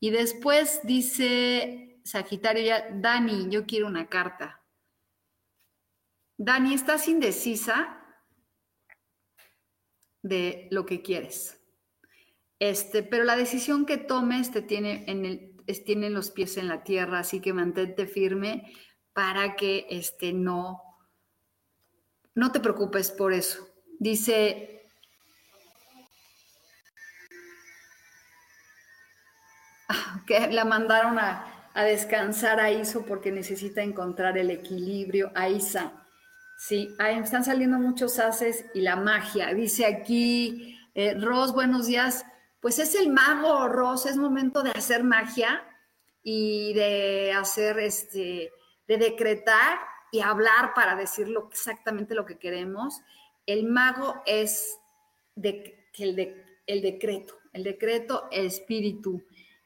Y 0.00 0.10
después 0.10 0.80
dice 0.84 2.00
Sagitario 2.04 2.64
ya, 2.64 2.88
Dani, 2.90 3.48
yo 3.50 3.66
quiero 3.66 3.86
una 3.86 4.08
carta. 4.08 4.64
Dani, 6.38 6.74
estás 6.74 7.08
indecisa 7.08 7.98
de 10.22 10.68
lo 10.70 10.86
que 10.86 11.02
quieres. 11.02 11.60
Este, 12.58 13.02
pero 13.02 13.24
la 13.24 13.36
decisión 13.36 13.86
que 13.86 13.98
tomes 13.98 14.50
te 14.50 14.62
tiene 14.62 15.04
en 15.06 15.24
el 15.24 15.48
tienen 15.84 16.14
los 16.14 16.30
pies 16.30 16.56
en 16.56 16.66
la 16.66 16.82
tierra, 16.82 17.18
así 17.18 17.40
que 17.40 17.52
mantente 17.52 18.06
firme 18.06 18.72
para 19.12 19.54
que 19.54 19.86
este, 19.90 20.32
no, 20.32 20.87
no 22.38 22.52
te 22.52 22.60
preocupes 22.60 23.10
por 23.10 23.32
eso. 23.32 23.68
Dice, 23.98 24.86
que 30.26 30.46
la 30.48 30.64
mandaron 30.64 31.18
a, 31.18 31.70
a, 31.74 31.82
descansar 31.82 32.60
a 32.60 32.70
Iso 32.70 33.04
porque 33.04 33.32
necesita 33.32 33.82
encontrar 33.82 34.38
el 34.38 34.50
equilibrio. 34.50 35.32
A 35.34 35.48
Isa, 35.48 35.92
sí, 36.58 36.94
están 36.98 37.44
saliendo 37.44 37.78
muchos 37.78 38.18
haces 38.20 38.66
y 38.72 38.82
la 38.82 38.94
magia. 38.94 39.52
Dice 39.52 39.84
aquí, 39.84 40.78
eh, 40.94 41.14
Ros, 41.18 41.52
buenos 41.52 41.86
días 41.86 42.24
pues 42.60 42.78
es 42.78 42.94
el 42.94 43.10
mago, 43.10 43.68
Ros, 43.68 44.06
es 44.06 44.16
momento 44.16 44.62
de 44.62 44.70
hacer 44.70 45.04
magia 45.04 45.62
y 46.22 46.72
de 46.74 47.32
hacer 47.32 47.78
este, 47.78 48.50
de 48.86 48.96
decretar 48.96 49.78
y 50.10 50.20
hablar 50.20 50.74
para 50.74 50.96
decir 50.96 51.28
exactamente 51.50 52.14
lo 52.14 52.24
que 52.24 52.38
queremos. 52.38 53.00
El 53.46 53.66
mago 53.66 54.22
es 54.26 54.78
de, 55.34 55.88
el, 55.98 56.44
el 56.66 56.82
decreto, 56.82 57.34
el 57.52 57.64
decreto 57.64 58.28
espíritu. 58.30 59.22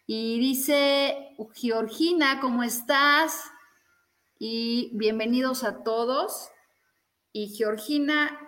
Y 0.07 0.39
dice 0.39 1.35
Georgina, 1.55 2.41
¿cómo 2.41 2.63
estás? 2.63 3.51
Y 4.39 4.91
bienvenidos 4.95 5.65
a 5.65 5.83
todos. 5.83 6.51
Y 7.33 7.49
Georgina, 7.49 8.39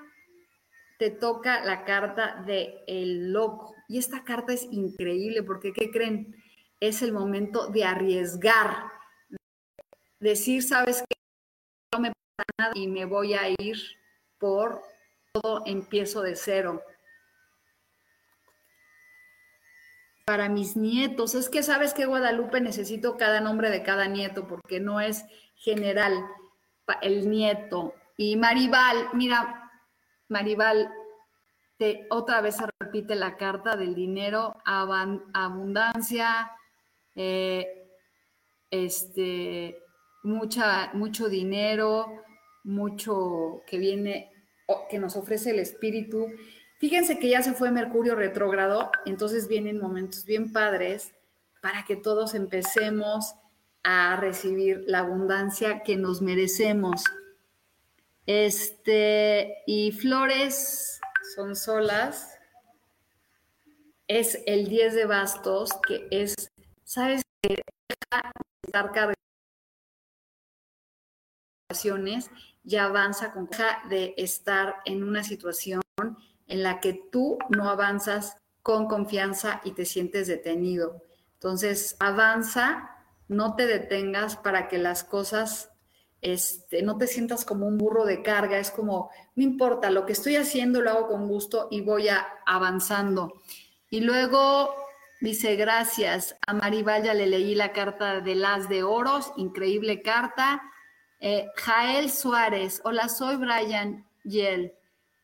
te 0.98 1.10
toca 1.10 1.64
la 1.64 1.84
carta 1.84 2.42
de 2.46 2.82
el 2.86 3.32
loco. 3.32 3.74
Y 3.88 3.98
esta 3.98 4.24
carta 4.24 4.52
es 4.52 4.66
increíble 4.70 5.42
porque, 5.42 5.72
¿qué 5.72 5.90
creen? 5.90 6.36
Es 6.80 7.02
el 7.02 7.12
momento 7.12 7.68
de 7.68 7.84
arriesgar, 7.84 8.84
decir, 10.20 10.62
sabes 10.62 11.04
pasa 11.08 11.23
y 12.74 12.86
me 12.86 13.04
voy 13.04 13.34
a 13.34 13.48
ir 13.48 13.78
por 14.38 14.82
todo, 15.32 15.62
empiezo 15.66 16.22
de 16.22 16.36
cero. 16.36 16.82
Para 20.24 20.48
mis 20.48 20.76
nietos, 20.76 21.34
es 21.34 21.48
que 21.48 21.62
sabes 21.62 21.92
que 21.92 22.06
Guadalupe 22.06 22.60
necesito 22.60 23.16
cada 23.16 23.40
nombre 23.40 23.70
de 23.70 23.82
cada 23.82 24.06
nieto 24.06 24.46
porque 24.46 24.80
no 24.80 25.00
es 25.00 25.24
general 25.56 26.24
el 27.02 27.28
nieto. 27.28 27.94
Y 28.16 28.36
Maribal, 28.36 29.08
mira, 29.12 29.70
Maribal, 30.28 30.90
otra 32.10 32.40
vez 32.40 32.56
se 32.56 32.66
repite 32.78 33.14
la 33.14 33.36
carta 33.36 33.76
del 33.76 33.94
dinero, 33.94 34.56
abundancia, 34.64 36.50
eh, 37.14 37.90
este, 38.70 39.78
mucha, 40.22 40.90
mucho 40.94 41.28
dinero, 41.28 42.23
mucho 42.64 43.62
que 43.66 43.78
viene, 43.78 44.32
que 44.90 44.98
nos 44.98 45.16
ofrece 45.16 45.50
el 45.50 45.60
espíritu. 45.60 46.26
Fíjense 46.80 47.18
que 47.18 47.28
ya 47.28 47.42
se 47.42 47.52
fue 47.52 47.70
Mercurio 47.70 48.16
retrógrado, 48.16 48.90
entonces 49.06 49.46
vienen 49.46 49.80
momentos 49.80 50.24
bien 50.24 50.52
padres 50.52 51.12
para 51.60 51.84
que 51.84 51.96
todos 51.96 52.34
empecemos 52.34 53.34
a 53.84 54.16
recibir 54.16 54.82
la 54.86 55.00
abundancia 55.00 55.82
que 55.82 55.96
nos 55.96 56.20
merecemos. 56.20 57.04
Este, 58.26 59.62
y 59.66 59.92
flores 59.92 61.00
son 61.34 61.54
solas. 61.54 62.30
es 64.08 64.42
el 64.46 64.68
10 64.68 64.94
de 64.94 65.06
bastos, 65.06 65.70
que 65.86 66.06
es, 66.10 66.34
¿sabes? 66.84 67.22
Deja 67.42 67.62
de 67.88 67.96
estar 68.66 68.92
cargando 68.92 69.23
y 72.64 72.76
avanza 72.76 73.32
con 73.32 73.48
de 73.88 74.14
estar 74.16 74.76
en 74.84 75.02
una 75.02 75.22
situación 75.22 75.82
en 76.46 76.62
la 76.62 76.80
que 76.80 76.94
tú 77.10 77.38
no 77.50 77.68
avanzas 77.68 78.36
con 78.62 78.86
confianza 78.86 79.60
y 79.64 79.72
te 79.72 79.84
sientes 79.84 80.26
detenido. 80.26 81.02
Entonces, 81.34 81.96
avanza, 82.00 82.90
no 83.28 83.54
te 83.54 83.66
detengas 83.66 84.36
para 84.36 84.68
que 84.68 84.78
las 84.78 85.04
cosas, 85.04 85.70
este, 86.22 86.82
no 86.82 86.96
te 86.96 87.06
sientas 87.06 87.44
como 87.44 87.66
un 87.66 87.76
burro 87.76 88.06
de 88.06 88.22
carga, 88.22 88.58
es 88.58 88.70
como, 88.70 89.10
no 89.36 89.42
importa, 89.42 89.90
lo 89.90 90.06
que 90.06 90.12
estoy 90.12 90.36
haciendo 90.36 90.80
lo 90.80 90.90
hago 90.90 91.08
con 91.08 91.28
gusto 91.28 91.68
y 91.70 91.82
voy 91.82 92.08
avanzando. 92.46 93.34
Y 93.90 94.00
luego 94.00 94.74
dice, 95.20 95.56
gracias, 95.56 96.36
a 96.46 96.54
Maribal 96.54 97.02
ya 97.02 97.14
le 97.14 97.26
leí 97.26 97.54
la 97.54 97.72
carta 97.72 98.20
de 98.20 98.34
las 98.34 98.68
de 98.68 98.82
oros, 98.82 99.32
increíble 99.36 100.02
carta. 100.02 100.62
Eh, 101.26 101.50
Jael 101.56 102.10
Suárez, 102.10 102.82
hola, 102.84 103.08
soy 103.08 103.36
Brian 103.36 104.06
Yel. 104.24 104.74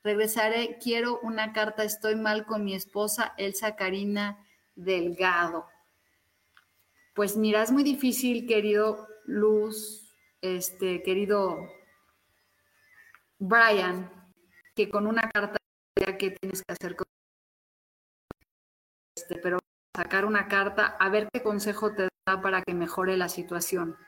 Regresaré, 0.02 0.78
quiero 0.82 1.20
una 1.20 1.52
carta, 1.52 1.84
estoy 1.84 2.16
mal 2.16 2.46
con 2.46 2.64
mi 2.64 2.74
esposa 2.74 3.34
Elsa 3.36 3.76
Karina 3.76 4.42
Delgado. 4.74 5.66
Pues 7.14 7.36
mira, 7.36 7.62
es 7.62 7.70
muy 7.70 7.82
difícil, 7.82 8.46
querido 8.46 9.08
Luz, 9.26 10.10
este, 10.40 11.02
querido 11.02 11.68
Brian, 13.38 14.10
que 14.74 14.88
con 14.88 15.06
una 15.06 15.28
carta 15.28 15.58
que 16.18 16.30
tienes 16.30 16.62
que 16.62 16.72
hacer 16.72 16.96
con 16.96 17.06
este, 19.14 19.36
pero 19.36 19.58
sacar 19.94 20.24
una 20.24 20.48
carta 20.48 20.96
a 20.98 21.10
ver 21.10 21.28
qué 21.30 21.42
consejo 21.42 21.94
te 21.94 22.08
da 22.26 22.40
para 22.40 22.62
que 22.62 22.72
mejore 22.72 23.18
la 23.18 23.28
situación. 23.28 23.98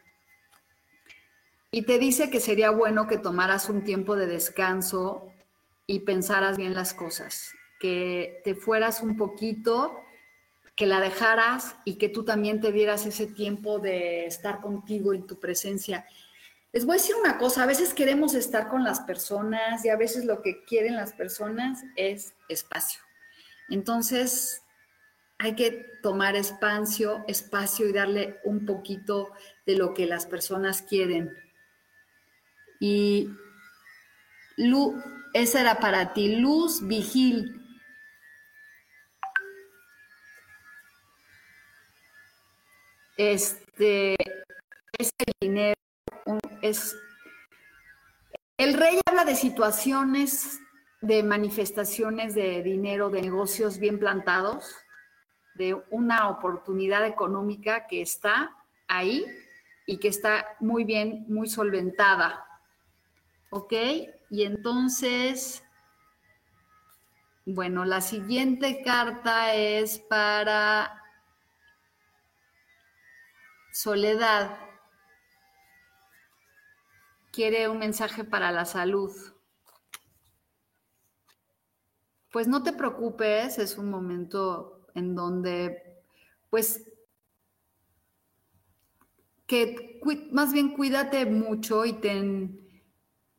Y 1.75 1.83
te 1.83 1.99
dice 1.99 2.29
que 2.29 2.39
sería 2.39 2.71
bueno 2.71 3.07
que 3.07 3.17
tomaras 3.17 3.71
un 3.71 3.83
tiempo 3.83 4.15
de 4.15 4.27
descanso 4.27 5.33
y 5.87 6.01
pensaras 6.01 6.59
bien 6.59 6.75
las 6.75 6.93
cosas, 6.93 7.55
que 7.81 8.43
te 8.45 8.55
fueras 8.55 9.03
un 9.03 9.17
poquito, 9.17 9.99
que 10.77 10.87
la 10.87 11.01
dejaras 11.01 11.77
y 11.87 11.97
que 11.97 12.11
tú 12.11 12.27
también 12.27 12.61
te 12.61 12.73
dieras 12.73 13.07
ese 13.07 13.27
tiempo 13.27 13.79
de 13.79 14.27
estar 14.27 14.61
contigo 14.61 15.15
en 15.15 15.27
tu 15.27 15.41
presencia. 15.41 16.05
Les 16.73 16.85
voy 16.85 16.97
a 16.97 17.01
decir 17.01 17.17
una 17.17 17.39
cosa, 17.39 17.63
a 17.63 17.67
veces 17.67 17.95
queremos 17.95 18.35
estar 18.35 18.69
con 18.69 18.85
las 18.85 19.01
personas 19.01 19.83
y 19.83 19.89
a 19.89 19.97
veces 19.97 20.27
lo 20.27 20.43
que 20.43 20.65
quieren 20.65 20.95
las 20.95 21.15
personas 21.15 21.83
es 21.97 22.35
espacio. 22.51 23.01
Entonces, 23.71 24.63
hay 25.39 25.55
que 25.55 25.87
tomar 26.03 26.37
espacio, 26.37 27.25
espacio 27.29 27.89
y 27.89 27.95
darle 27.95 28.41
un 28.45 28.67
poquito 28.67 29.31
de 29.65 29.77
lo 29.77 29.95
que 29.95 30.05
las 30.05 30.27
personas 30.27 30.83
quieren. 30.83 31.35
Y 32.83 33.31
Lu, 34.57 35.01
esa 35.33 35.61
era 35.61 35.79
para 35.79 36.13
ti, 36.15 36.35
Luz 36.35 36.85
Vigil. 36.85 37.65
Este, 43.17 44.17
ese 44.99 45.13
dinero 45.41 45.77
es... 46.61 46.97
El 48.57 48.75
rey 48.75 48.99
habla 49.07 49.27
de 49.27 49.37
situaciones, 49.37 50.59
de 51.03 51.23
manifestaciones 51.23 52.35
de 52.35 52.65
dinero, 52.65 53.11
de 53.11 53.23
negocios 53.23 53.79
bien 53.79 54.01
plantados, 54.01 54.75
de 55.55 55.81
una 55.91 56.29
oportunidad 56.29 57.07
económica 57.07 57.87
que 57.87 58.03
está 58.03 58.57
ahí 58.89 59.25
y 59.87 59.99
que 59.99 60.09
está 60.09 60.57
muy 60.59 60.83
bien, 60.83 61.27
muy 61.29 61.49
solventada. 61.49 62.49
¿Ok? 63.55 63.75
Y 64.31 64.45
entonces, 64.45 65.63
bueno, 67.45 67.85
la 67.85 68.01
siguiente 68.01 68.83
carta 68.83 69.55
es 69.55 69.99
para 69.99 71.03
Soledad. 73.71 74.57
Quiere 77.31 77.69
un 77.69 77.79
mensaje 77.79 78.25
para 78.25 78.53
la 78.53 78.65
salud. 78.65 79.13
Pues 82.33 82.49
no 82.49 82.63
te 82.63 82.73
preocupes, 82.73 83.59
es 83.59 83.77
un 83.77 83.91
momento 83.91 84.87
en 84.95 85.15
donde, 85.15 86.03
pues, 86.49 86.91
que 89.47 90.01
más 90.31 90.55
bien 90.55 90.75
cuídate 90.75 91.27
mucho 91.27 91.85
y 91.85 91.93
ten 91.93 92.63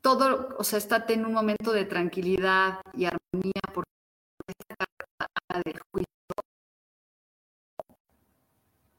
todo, 0.04 0.50
o 0.60 0.64
sea, 0.66 0.80
estate 0.80 1.14
en 1.14 1.26
un 1.26 1.34
momento 1.34 1.72
de 1.72 1.86
tranquilidad 1.86 2.82
y 2.94 3.06
armonía 3.06 3.62
porque 3.74 3.90
esta 4.46 4.76
carta 4.76 5.62
juicio. 5.92 6.10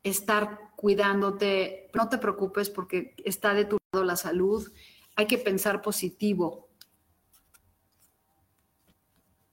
Estar 0.02 0.72
cuidándote, 0.76 1.90
no 1.94 2.08
te 2.08 2.16
preocupes 2.16 2.70
porque 2.70 3.14
está 3.18 3.52
de 3.52 3.66
tu 3.66 3.76
lado 3.92 4.04
la 4.04 4.16
salud, 4.16 4.72
hay 5.14 5.26
que 5.26 5.36
pensar 5.36 5.82
positivo. 5.82 6.70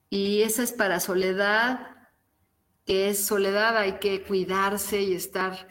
Y 0.09 0.43
esa 0.43 0.63
es 0.63 0.71
para 0.71 1.01
soledad, 1.01 1.97
que 2.85 3.09
es 3.09 3.25
soledad, 3.25 3.75
hay 3.77 3.99
que 3.99 4.23
cuidarse 4.23 5.01
y 5.01 5.15
estar 5.15 5.67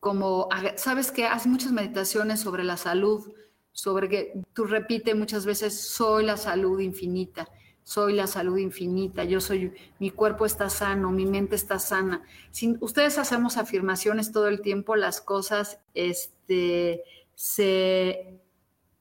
como, 0.00 0.48
sabes 0.76 1.12
que 1.12 1.26
hace 1.26 1.50
muchas 1.50 1.72
meditaciones 1.72 2.40
sobre 2.40 2.64
la 2.64 2.78
salud, 2.78 3.30
sobre 3.78 4.08
que 4.08 4.32
tú 4.54 4.64
repite 4.64 5.14
muchas 5.14 5.46
veces, 5.46 5.80
soy 5.80 6.24
la 6.24 6.36
salud 6.36 6.80
infinita, 6.80 7.48
soy 7.84 8.12
la 8.12 8.26
salud 8.26 8.56
infinita, 8.56 9.22
yo 9.22 9.40
soy, 9.40 9.72
mi 10.00 10.10
cuerpo 10.10 10.46
está 10.46 10.68
sano, 10.68 11.12
mi 11.12 11.26
mente 11.26 11.54
está 11.54 11.78
sana. 11.78 12.24
Si 12.50 12.76
ustedes 12.80 13.18
hacemos 13.18 13.56
afirmaciones 13.56 14.32
todo 14.32 14.48
el 14.48 14.62
tiempo, 14.62 14.96
las 14.96 15.20
cosas 15.20 15.78
este, 15.94 17.04
se, 17.36 18.40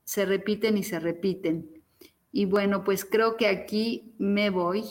se 0.03 0.25
repiten 0.27 0.77
y 0.77 0.83
se 0.83 0.99
repiten. 0.99 1.81
Y 2.31 2.45
bueno, 2.45 2.83
pues 2.83 3.03
creo 3.03 3.35
que 3.35 3.47
aquí 3.47 4.13
me 4.19 4.51
voy. 4.51 4.83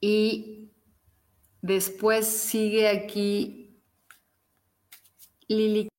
Y 0.00 0.70
después 1.62 2.28
sigue 2.28 2.86
aquí 2.86 3.82
Lili 5.48 5.90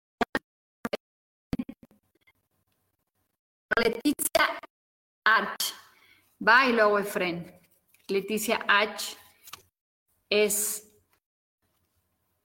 Va 6.46 6.68
y 6.68 6.74
luego 6.74 6.98
Efren. 6.98 7.60
Leticia 8.08 8.66
H. 8.68 9.16
es 10.30 10.88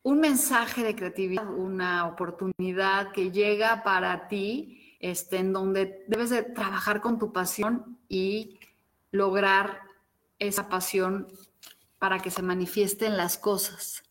un 0.02 0.20
mensaje 0.20 0.84
de 0.84 0.94
creatividad, 0.94 1.48
una 1.48 2.06
oportunidad 2.06 3.10
que 3.10 3.32
llega 3.32 3.82
para 3.82 4.28
ti, 4.28 4.96
este, 5.00 5.38
en 5.38 5.52
donde 5.52 6.04
debes 6.06 6.30
de 6.30 6.42
trabajar 6.42 7.00
con 7.00 7.18
tu 7.18 7.32
pasión 7.32 7.98
y 8.08 8.60
lograr 9.10 9.80
esa 10.38 10.68
pasión 10.68 11.26
para 11.98 12.20
que 12.20 12.30
se 12.30 12.42
manifiesten 12.42 13.16
las 13.16 13.38
cosas. 13.38 14.04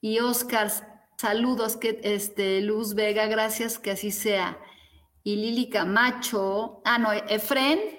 Y 0.00 0.20
Oscar, 0.20 0.70
saludos, 1.16 1.76
que 1.76 1.98
este, 2.04 2.60
Luz 2.60 2.94
Vega, 2.94 3.26
gracias 3.26 3.78
que 3.78 3.92
así 3.92 4.12
sea 4.12 4.58
y 5.24 5.36
Lili 5.36 5.68
Camacho. 5.68 6.80
Ah, 6.84 6.98
no, 6.98 7.12
Efren. 7.12 7.97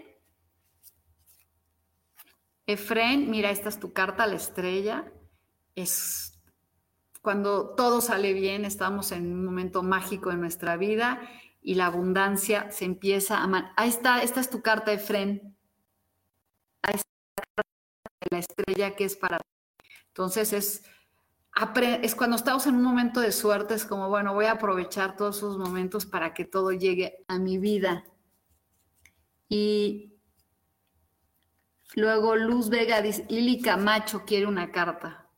Efren, 2.69 3.31
mira, 3.31 3.49
esta 3.49 3.67
es 3.67 3.79
tu 3.79 3.93
carta 3.93 4.23
a 4.23 4.27
la 4.27 4.35
estrella. 4.35 5.11
Es 5.75 6.39
cuando 7.21 7.69
todo 7.75 7.99
sale 7.99 8.33
bien, 8.33 8.63
estamos 8.63 9.11
en 9.11 9.33
un 9.33 9.43
momento 9.43 9.81
mágico 9.81 10.31
en 10.31 10.39
nuestra 10.39 10.77
vida 10.77 11.19
y 11.63 11.75
la 11.75 11.87
abundancia 11.87 12.71
se 12.71 12.85
empieza 12.85 13.39
a... 13.43 13.73
Ahí 13.75 13.89
está, 13.89 14.21
esta 14.21 14.39
es 14.39 14.51
tu 14.51 14.61
carta, 14.61 14.93
Efren. 14.93 15.57
Ahí 16.83 16.93
está 16.95 17.63
la 18.29 18.37
estrella 18.37 18.95
que 18.95 19.05
es 19.05 19.15
para... 19.15 19.39
Entonces 20.09 20.53
es 20.53 20.83
es 22.01 22.15
cuando 22.15 22.35
estamos 22.35 22.67
en 22.67 22.75
un 22.75 22.83
momento 22.83 23.19
de 23.19 23.31
suerte, 23.31 23.73
es 23.73 23.83
como, 23.83 24.07
bueno, 24.09 24.33
voy 24.33 24.45
a 24.45 24.53
aprovechar 24.53 25.17
todos 25.17 25.37
esos 25.37 25.57
momentos 25.57 26.05
para 26.05 26.33
que 26.33 26.45
todo 26.45 26.71
llegue 26.71 27.25
a 27.27 27.37
mi 27.37 27.57
vida. 27.57 28.05
Y 29.49 30.18
luego 31.95 32.35
Luz 32.35 32.69
Vega 32.69 33.01
dice, 33.01 33.25
Lili 33.29 33.61
Camacho 33.61 34.25
quiere 34.25 34.45
una 34.45 34.71
carta. 34.71 35.29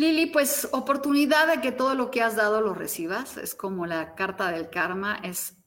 Lili, 0.00 0.26
pues 0.26 0.66
oportunidad 0.72 1.46
de 1.46 1.60
que 1.60 1.72
todo 1.72 1.94
lo 1.94 2.10
que 2.10 2.22
has 2.22 2.34
dado 2.34 2.62
lo 2.62 2.72
recibas. 2.72 3.36
Es 3.36 3.54
como 3.54 3.84
la 3.84 4.14
carta 4.14 4.50
del 4.50 4.70
karma, 4.70 5.20
es 5.22 5.58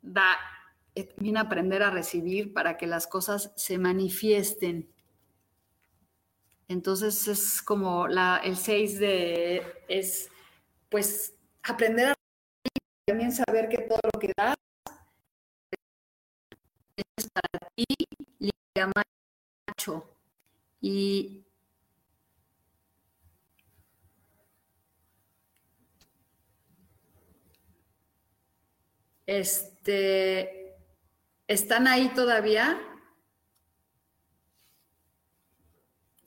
da, 0.00 0.36
eh, 0.94 1.12
a 1.34 1.40
aprender 1.40 1.82
a 1.82 1.90
recibir 1.90 2.52
para 2.52 2.76
que 2.76 2.86
las 2.86 3.08
cosas 3.08 3.52
se 3.56 3.78
manifiesten. 3.78 4.92
Entonces 6.70 7.26
es 7.26 7.62
como 7.62 8.06
la, 8.06 8.40
el 8.44 8.56
6 8.56 9.00
de, 9.00 9.60
es 9.88 10.30
pues 10.88 11.34
aprender 11.64 12.10
a 12.10 12.14
también 13.04 13.32
saber 13.32 13.68
que 13.68 13.78
todo 13.78 13.98
lo 14.14 14.20
que 14.20 14.32
das 14.36 14.54
es 16.96 17.28
para 17.30 17.58
ti, 17.74 17.84
macho. 19.66 20.16
Y 20.80 21.44
este, 29.26 30.76
¿están 31.48 31.88
ahí 31.88 32.10
todavía? 32.14 32.89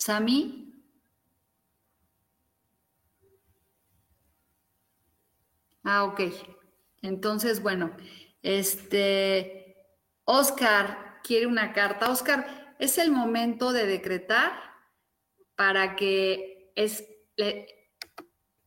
Sami. 0.03 0.37
Ah, 5.85 6.03
ok. 6.03 6.19
Entonces, 7.01 7.61
bueno, 7.61 7.95
este, 8.41 9.77
Oscar 10.25 11.21
quiere 11.23 11.47
una 11.47 11.71
carta. 11.71 12.09
Oscar, 12.11 12.75
es 12.79 12.97
el 12.97 13.11
momento 13.11 13.71
de 13.71 13.85
decretar 13.85 14.51
para 15.55 15.95
que 15.95 16.73
es, 16.75 17.05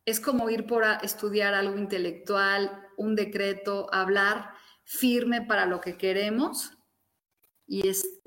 es 0.06 0.20
como 0.20 0.48
ir 0.48 0.66
por 0.66 0.84
a 0.84 0.94
estudiar 0.96 1.52
algo 1.52 1.76
intelectual, 1.76 2.88
un 2.96 3.14
decreto, 3.14 3.92
hablar 3.92 4.54
firme 4.84 5.42
para 5.42 5.66
lo 5.66 5.82
que 5.82 5.98
queremos. 5.98 6.72
Y 7.66 7.86
es, 7.88 8.20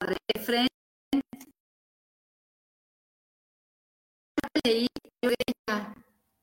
padre. 0.00 0.69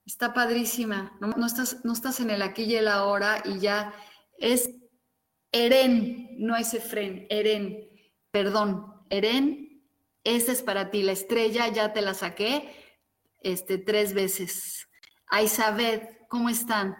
Está 0.05 0.33
padrísima. 0.33 1.17
No, 1.19 1.45
estás, 1.45 1.83
no 1.83 1.93
estás 1.93 2.19
en 2.19 2.29
el 2.29 2.41
aquí 2.41 2.63
y 2.63 2.75
el 2.75 2.87
ahora 2.87 3.43
y 3.45 3.59
ya 3.59 3.93
es 4.37 4.69
Eren, 5.51 6.29
no 6.39 6.55
es 6.55 6.73
Efren, 6.73 7.27
Eren. 7.29 7.89
Perdón, 8.31 9.05
Eren, 9.09 9.83
esa 10.23 10.51
es 10.51 10.61
para 10.61 10.91
ti. 10.91 11.03
La 11.03 11.11
estrella 11.11 11.67
ya 11.69 11.93
te 11.93 12.01
la 12.01 12.13
saqué 12.13 12.73
este, 13.41 13.77
tres 13.77 14.13
veces. 14.13 14.87
A 15.27 15.41
Isabel, 15.41 16.07
¿cómo 16.29 16.49
están? 16.49 16.95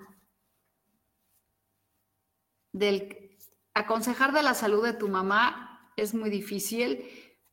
Del, 2.72 3.38
aconsejar 3.74 4.34
de 4.34 4.44
la 4.44 4.54
salud 4.54 4.84
de 4.84 4.94
tu 4.94 5.08
mamá 5.08 5.92
es 5.96 6.14
muy 6.14 6.30
difícil, 6.30 7.04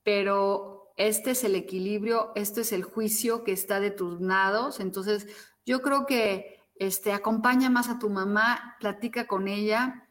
pero 0.02 0.73
este 0.96 1.32
es 1.32 1.44
el 1.44 1.56
equilibrio, 1.56 2.32
este 2.34 2.60
es 2.60 2.72
el 2.72 2.84
juicio 2.84 3.44
que 3.44 3.52
está 3.52 3.80
de 3.80 3.90
tus 3.90 4.20
nados. 4.20 4.80
Entonces, 4.80 5.26
yo 5.66 5.82
creo 5.82 6.06
que 6.06 6.60
este, 6.76 7.12
acompaña 7.12 7.70
más 7.70 7.88
a 7.88 7.98
tu 7.98 8.10
mamá, 8.10 8.76
platica 8.80 9.26
con 9.26 9.48
ella, 9.48 10.08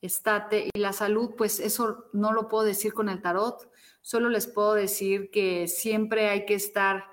estate. 0.00 0.70
Y 0.74 0.78
la 0.78 0.92
salud, 0.92 1.34
pues 1.36 1.60
eso 1.60 2.06
no 2.12 2.32
lo 2.32 2.48
puedo 2.48 2.64
decir 2.64 2.92
con 2.92 3.08
el 3.08 3.22
tarot, 3.22 3.70
solo 4.02 4.28
les 4.28 4.46
puedo 4.46 4.74
decir 4.74 5.30
que 5.30 5.68
siempre 5.68 6.28
hay 6.28 6.46
que 6.46 6.54
estar 6.54 7.04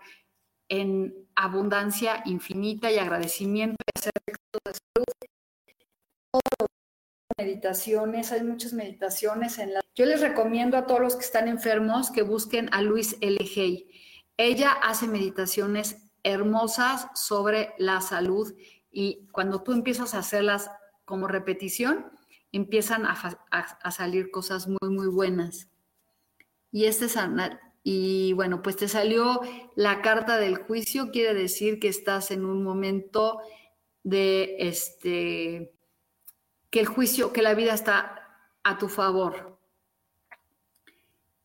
en 0.70 1.28
abundancia 1.36 2.22
infinita 2.26 2.92
y 2.92 2.98
agradecimiento 2.98 3.76
y 3.86 4.00
hacer 4.00 4.12
de 4.26 4.74
salud 4.74 6.68
meditaciones, 7.38 8.32
hay 8.32 8.44
muchas 8.44 8.74
meditaciones 8.74 9.58
en 9.60 9.74
la... 9.74 9.82
Yo 9.96 10.06
les 10.06 10.22
recomiendo 10.22 10.78
a 10.78 10.86
todos 10.86 11.02
los 11.02 11.16
que 11.16 11.26
están 11.26 11.48
enfermos 11.48 12.12
que 12.12 12.22
busquen 12.22 12.70
a 12.72 12.82
Luis 12.82 13.18
L. 13.22 13.38
Hay. 13.56 13.90
Ella 14.38 14.72
hace 14.72 15.08
meditaciones 15.08 15.98
hermosas 16.24 17.08
sobre 17.16 17.74
la 17.78 18.02
salud 18.02 18.54
y 18.92 19.28
cuando 19.32 19.62
tú 19.62 19.72
empiezas 19.72 20.14
a 20.14 20.20
hacerlas 20.20 20.70
como 21.06 21.28
repetición, 21.28 22.12
empiezan 22.52 23.06
a, 23.06 23.92
salir 23.92 24.32
cosas 24.32 24.68
muy, 24.68 24.90
muy 24.90 25.08
buenas. 25.08 25.70
Y 26.72 26.86
este 26.86 27.06
es 27.06 27.18
y 27.84 28.32
bueno, 28.34 28.62
pues 28.62 28.78
te 28.78 28.88
salió 28.88 29.42
la 29.76 30.02
carta 30.02 30.38
del 30.38 30.56
juicio, 30.56 31.12
quiere 31.12 31.34
decir 31.34 31.80
que 31.80 31.90
estás 31.90 32.32
en 32.32 32.46
un 32.46 32.64
momento 32.64 33.40
de 34.04 34.56
este 34.60 35.74
que 36.74 36.80
el 36.80 36.88
juicio, 36.88 37.32
que 37.32 37.44
la 37.44 37.54
vida 37.54 37.76
está 37.76 38.40
a 38.64 38.80
tu 38.80 38.90
favor. 38.90 39.60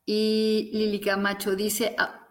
Y 0.07 0.71
Lili 0.73 1.01
Camacho 1.01 1.55
dice, 1.55 1.95
ah, 1.99 2.27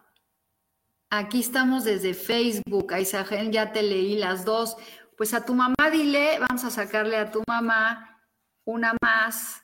aquí 1.08 1.38
estamos 1.38 1.84
desde 1.84 2.12
Facebook, 2.12 2.92
Aisagen, 2.92 3.52
ya 3.52 3.70
te 3.70 3.84
leí 3.84 4.16
las 4.16 4.44
dos. 4.44 4.76
Pues 5.16 5.32
a 5.32 5.44
tu 5.44 5.54
mamá 5.54 5.76
dile, 5.92 6.40
vamos 6.40 6.64
a 6.64 6.70
sacarle 6.70 7.16
a 7.16 7.30
tu 7.30 7.40
mamá 7.46 8.20
una 8.64 8.96
más. 9.00 9.62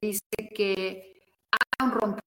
Dice 0.00 0.22
que 0.56 1.20
haga 1.50 1.90
un 1.90 1.90
rompimiento 1.90 2.22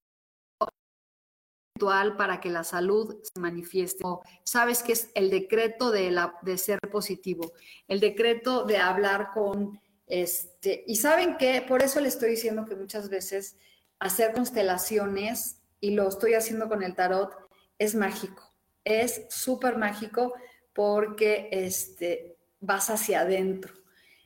para 2.17 2.39
que 2.39 2.51
la 2.51 2.63
salud 2.63 3.15
se 3.23 3.41
manifieste. 3.41 4.03
Sabes 4.43 4.83
que 4.83 4.91
es 4.91 5.09
el 5.15 5.31
decreto 5.31 5.89
de, 5.89 6.11
la, 6.11 6.37
de 6.43 6.59
ser 6.59 6.79
positivo, 6.91 7.53
el 7.87 7.99
decreto 7.99 8.63
de 8.63 8.77
hablar 8.77 9.31
con 9.33 9.81
este, 10.07 10.83
y 10.87 10.97
saben 10.97 11.37
que 11.37 11.61
por 11.61 11.81
eso 11.81 11.99
le 11.99 12.07
estoy 12.07 12.31
diciendo 12.31 12.65
que 12.65 12.75
muchas 12.75 13.09
veces 13.09 13.57
hacer 13.99 14.33
constelaciones, 14.33 15.61
y 15.85 15.91
lo 15.91 16.07
estoy 16.07 16.33
haciendo 16.33 16.67
con 16.67 16.81
el 16.81 16.95
tarot, 16.95 17.31
es 17.77 17.93
mágico. 17.93 18.51
Es 18.83 19.27
súper 19.29 19.77
mágico 19.77 20.33
porque 20.73 21.47
este, 21.51 22.37
vas 22.59 22.89
hacia 22.89 23.21
adentro. 23.21 23.71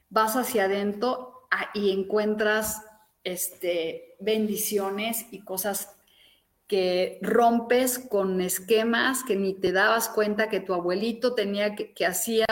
Vas 0.10 0.38
hacia 0.38 0.66
adentro 0.66 1.48
y 1.74 1.92
encuentras 1.92 2.82
este, 3.26 4.16
bendiciones 4.22 5.26
y 5.32 5.42
cosas 5.42 5.96
que 6.66 7.20
rompes 7.22 8.00
con 8.00 8.40
esquemas 8.40 9.26
que 9.26 9.36
ni 9.36 9.54
te 9.54 9.74
dabas 9.74 10.08
cuenta 10.08 10.48
que 10.48 10.62
tu 10.62 10.74
abuelito 10.74 11.34
tenía 11.34 11.76
que, 11.76 11.94
que 11.94 12.06
hacía 12.06 12.46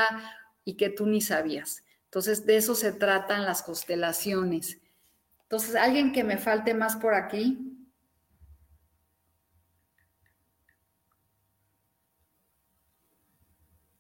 y 0.66 0.76
que 0.76 0.90
tú 0.90 1.06
ni 1.06 1.22
sabías. 1.22 1.84
Entonces, 2.18 2.48
de 2.48 2.58
eso 2.58 2.74
se 2.74 2.92
tratan 2.92 3.46
las 3.46 3.62
constelaciones. 3.62 4.82
Entonces, 5.44 5.76
¿alguien 5.76 6.12
que 6.12 6.24
me 6.24 6.40
falte 6.40 6.74
más 6.74 6.96
por 6.96 7.14
aquí? 7.14 7.78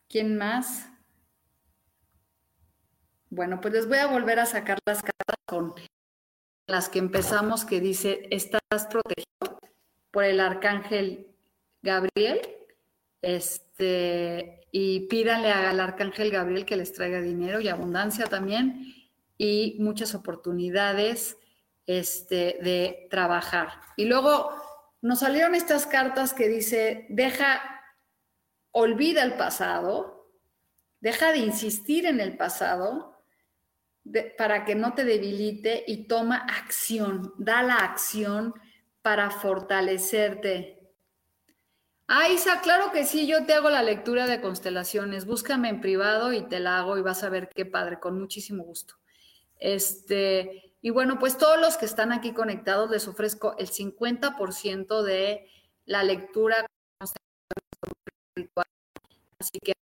¿Quién 0.10 0.36
más? 0.36 0.90
Bueno, 3.30 3.62
pues 3.62 3.76
les 3.76 3.88
voy 3.88 4.00
a 4.00 4.08
volver 4.08 4.40
a 4.40 4.48
sacar 4.48 4.80
las 4.88 5.04
cartas 5.04 5.36
con 5.46 5.76
las 6.66 6.90
que 6.90 6.98
empezamos, 6.98 7.66
que 7.66 7.80
dice, 7.80 8.28
estás 8.32 8.88
protegido 8.90 9.60
por 10.10 10.24
el 10.24 10.40
arcángel 10.40 11.36
Gabriel. 11.84 12.57
Este, 13.22 14.68
y 14.72 15.08
pídanle 15.08 15.52
al 15.52 15.80
arcángel 15.80 16.32
Gabriel 16.32 16.66
que 16.66 16.78
les 16.78 16.94
traiga 16.94 17.22
dinero 17.22 17.60
y 17.60 17.68
abundancia 17.68 18.26
también 18.26 18.94
y 19.38 19.78
muchas 19.80 20.16
oportunidades 20.16 21.38
este, 21.86 22.60
de 22.62 23.08
trabajar. 23.10 23.70
Y 23.96 24.06
luego 24.06 24.50
nos 25.02 25.20
salieron 25.20 25.56
estas 25.56 25.86
cartas 25.86 26.34
que 26.34 26.48
dice, 26.48 27.06
deja, 27.10 27.62
olvida 28.72 29.24
el 29.24 29.34
pasado, 29.34 30.32
deja 31.00 31.32
de 31.32 31.40
insistir 31.40 32.06
en 32.06 32.20
el 32.20 32.38
pasado 32.38 33.16
para 34.38 34.66
que 34.66 34.76
no 34.76 34.94
te 34.94 35.04
debilite 35.04 35.84
y 35.86 36.08
toma 36.08 36.38
acción, 36.38 37.34
da 37.38 37.62
la 37.62 37.76
acción 37.76 38.54
para 39.02 39.30
fortalecerte 39.30 40.77
Ah, 42.08 42.30
Isa, 42.30 42.62
claro 42.62 42.92
que 42.94 43.04
sí, 43.04 43.28
yo 43.28 43.46
te 43.46 43.54
hago 43.54 43.70
la 43.70 43.84
lectura 43.84 44.28
de 44.28 44.40
constelaciones. 44.40 45.26
Búscame 45.26 45.68
en 45.68 45.82
privado 45.82 46.32
y 46.32 46.48
te 46.48 46.60
la 46.62 46.80
hago 46.80 46.98
y 46.98 47.02
vas 47.02 47.24
a 47.24 47.30
ver 47.30 47.50
qué 47.54 47.66
padre, 47.66 48.00
con 48.00 48.18
muchísimo 48.18 48.64
gusto. 48.64 48.96
Este, 49.60 50.74
y 50.82 50.90
bueno, 50.90 51.20
pues 51.20 51.38
todos 51.38 51.60
los 51.60 51.76
que 51.76 51.86
están 51.86 52.14
aquí 52.14 52.34
conectados 52.34 52.90
les 52.90 53.08
ofrezco 53.10 53.58
el 53.58 53.68
50% 53.68 55.04
de 55.04 55.50
la 55.86 56.04
lectura 56.04 56.66
Así 59.40 59.60
que 59.64 59.74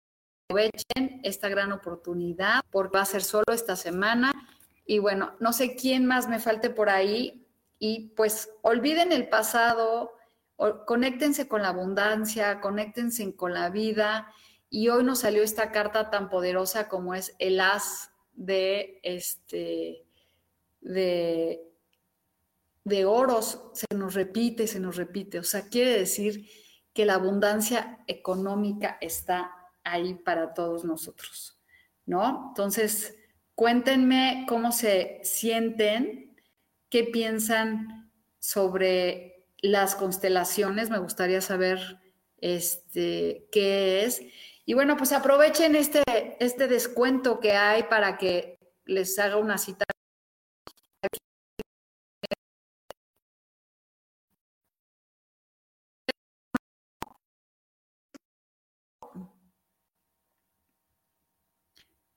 aprovechen 0.48 1.20
esta 1.22 1.48
gran 1.48 1.72
oportunidad 1.72 2.60
porque 2.70 2.96
va 2.98 3.02
a 3.02 3.06
ser 3.06 3.22
solo 3.22 3.44
esta 3.52 3.76
semana. 3.76 4.32
Y 4.87 4.98
bueno, 4.98 5.37
no 5.40 5.52
sé 5.52 5.76
quién 5.76 6.06
más 6.06 6.28
me 6.28 6.40
falte 6.40 6.70
por 6.70 6.88
ahí. 6.88 7.46
Y 7.78 8.12
pues 8.16 8.50
olviden 8.62 9.12
el 9.12 9.28
pasado, 9.28 10.12
conéctense 10.86 11.48
con 11.48 11.62
la 11.62 11.68
abundancia, 11.68 12.60
conéctense 12.60 13.34
con 13.34 13.54
la 13.54 13.70
vida. 13.70 14.32
Y 14.70 14.88
hoy 14.88 15.04
nos 15.04 15.20
salió 15.20 15.42
esta 15.42 15.70
carta 15.70 16.10
tan 16.10 16.28
poderosa 16.28 16.88
como 16.88 17.14
es 17.14 17.34
el 17.38 17.60
as 17.60 18.10
de 18.32 19.00
este 19.02 20.04
de, 20.80 21.60
de 22.84 23.04
oros. 23.04 23.60
Se 23.74 23.86
nos 23.94 24.14
repite, 24.14 24.66
se 24.66 24.80
nos 24.80 24.96
repite. 24.96 25.38
O 25.38 25.44
sea, 25.44 25.68
quiere 25.68 25.98
decir 25.98 26.48
que 26.92 27.04
la 27.04 27.14
abundancia 27.14 28.04
económica 28.06 28.98
está 29.00 29.52
ahí 29.82 30.14
para 30.14 30.54
todos 30.54 30.84
nosotros, 30.84 31.58
¿no? 32.06 32.48
Entonces, 32.48 33.16
cuéntenme 33.54 34.46
cómo 34.48 34.72
se 34.72 35.20
sienten, 35.22 36.36
qué 36.88 37.04
piensan 37.04 38.10
sobre 38.38 39.33
las 39.68 39.94
constelaciones, 39.94 40.90
me 40.90 40.98
gustaría 40.98 41.40
saber 41.40 41.79
este, 42.38 43.46
qué 43.50 44.05
es. 44.05 44.20
Y 44.66 44.74
bueno, 44.74 44.96
pues 44.96 45.12
aprovechen 45.12 45.77
este, 45.77 46.03
este 46.38 46.68
descuento 46.68 47.40
que 47.40 47.53
hay 47.53 47.85
para 47.85 48.18
que 48.18 48.59
les 48.85 49.18
haga 49.18 49.37
una 49.37 49.59
cita 49.59 49.85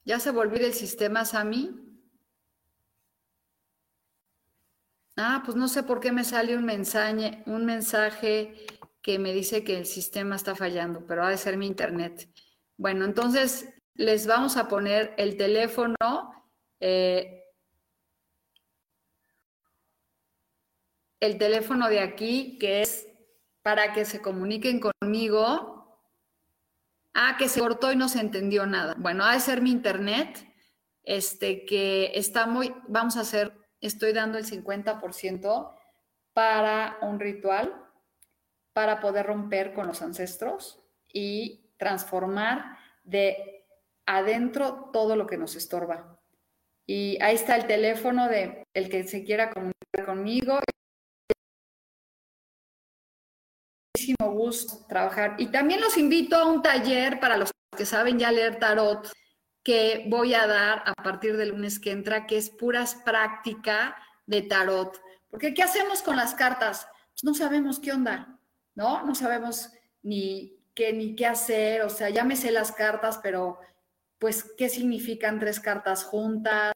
¿Ya 0.06 0.20
se 0.22 0.32
volvió 0.32 0.66
el 0.66 0.74
sistema, 0.74 1.26
Sami? 1.26 1.87
Ah, 5.18 5.42
pues 5.44 5.58
no 5.58 5.68
sé 5.68 5.84
por 5.84 6.00
qué 6.00 6.12
me 6.12 6.24
sale 6.24 6.56
un 6.56 6.64
mensaje, 6.64 7.44
un 7.46 7.66
mensaje 7.66 8.66
que 9.02 9.20
me 9.20 9.34
dice 9.34 9.64
que 9.64 9.78
el 9.78 9.86
sistema 9.86 10.36
está 10.36 10.56
fallando, 10.56 11.06
pero 11.06 11.26
ha 11.26 11.30
de 11.30 11.38
ser 11.38 11.58
mi 11.58 11.68
internet. 11.68 12.30
Bueno, 12.78 13.06
entonces 13.06 13.68
les 13.96 14.28
vamos 14.28 14.58
a 14.58 14.68
poner 14.68 15.14
el 15.18 15.36
teléfono. 15.38 15.96
Eh, 16.80 17.44
el 21.20 21.38
teléfono 21.38 21.90
de 21.90 22.00
aquí, 22.00 22.58
que 22.60 22.84
es 22.84 23.08
para 23.64 23.94
que 23.94 24.06
se 24.06 24.22
comuniquen 24.22 24.80
conmigo 24.80 25.78
Ah, 27.20 27.36
que 27.36 27.50
se 27.50 27.62
cortó 27.62 27.92
y 27.92 27.96
no 27.96 28.10
se 28.10 28.20
entendió 28.20 28.68
nada. 28.68 28.94
Bueno, 29.00 29.26
ha 29.26 29.34
de 29.34 29.40
ser 29.40 29.60
mi 29.60 29.72
internet, 29.72 30.48
este, 31.02 31.66
que 31.66 32.12
está 32.14 32.46
muy, 32.46 32.76
vamos 32.88 33.18
a 33.18 33.22
hacer, 33.22 33.58
estoy 33.82 34.14
dando 34.14 34.38
el 34.38 34.46
50% 34.46 35.76
para 36.34 36.98
un 37.02 37.20
ritual, 37.20 37.74
para 38.74 39.00
poder 39.00 39.26
romper 39.26 39.74
con 39.74 39.88
los 39.88 40.02
ancestros 40.02 40.80
y 41.12 41.72
transformar 41.78 42.78
de 43.04 43.66
adentro 44.06 44.90
todo 44.94 45.16
lo 45.16 45.28
que 45.28 45.38
nos 45.38 45.56
estorba. 45.56 46.20
Y 46.86 47.22
ahí 47.22 47.36
está 47.36 47.56
el 47.56 47.68
teléfono 47.68 48.28
de 48.30 48.64
el 48.74 48.90
que 48.90 49.04
se 49.04 49.24
quiera 49.24 49.50
comunicar 49.50 50.06
conmigo. 50.06 50.60
gusto 54.38 54.86
trabajar. 54.88 55.36
Y 55.38 55.48
también 55.48 55.82
los 55.82 55.98
invito 55.98 56.36
a 56.36 56.46
un 56.46 56.62
taller 56.62 57.20
para 57.20 57.38
los 57.38 57.52
que 57.76 57.86
saben 57.86 58.18
ya 58.18 58.32
leer 58.32 58.60
tarot 58.60 59.12
que 59.68 60.06
voy 60.08 60.34
a 60.34 60.48
dar 60.48 60.82
a 60.86 60.94
partir 60.94 61.36
del 61.36 61.50
lunes 61.50 61.78
que 61.78 61.92
entra, 61.92 62.26
que 62.26 62.38
es 62.38 62.50
puras 62.50 62.96
práctica 63.04 63.98
de 64.26 64.42
tarot. 64.42 64.98
Porque 65.30 65.54
¿qué 65.54 65.62
hacemos 65.62 66.02
con 66.02 66.16
las 66.16 66.36
cartas? 66.36 66.88
Pues 67.10 67.26
no 67.26 67.34
sabemos 67.34 67.78
qué 67.82 67.92
onda, 67.92 68.40
¿no? 68.76 69.06
No 69.06 69.14
sabemos 69.14 69.74
ni 70.04 70.58
qué 70.74 70.94
ni 70.94 71.18
qué 71.18 71.26
hacer, 71.26 71.82
o 71.82 71.90
sea, 71.90 72.10
ya 72.10 72.24
me 72.24 72.38
sé 72.38 72.50
las 72.52 72.72
cartas, 72.72 73.20
pero 73.22 73.60
pues 74.20 74.54
qué 74.58 74.70
significan 74.70 75.38
tres 75.38 75.60
cartas 75.60 76.06
juntas, 76.06 76.72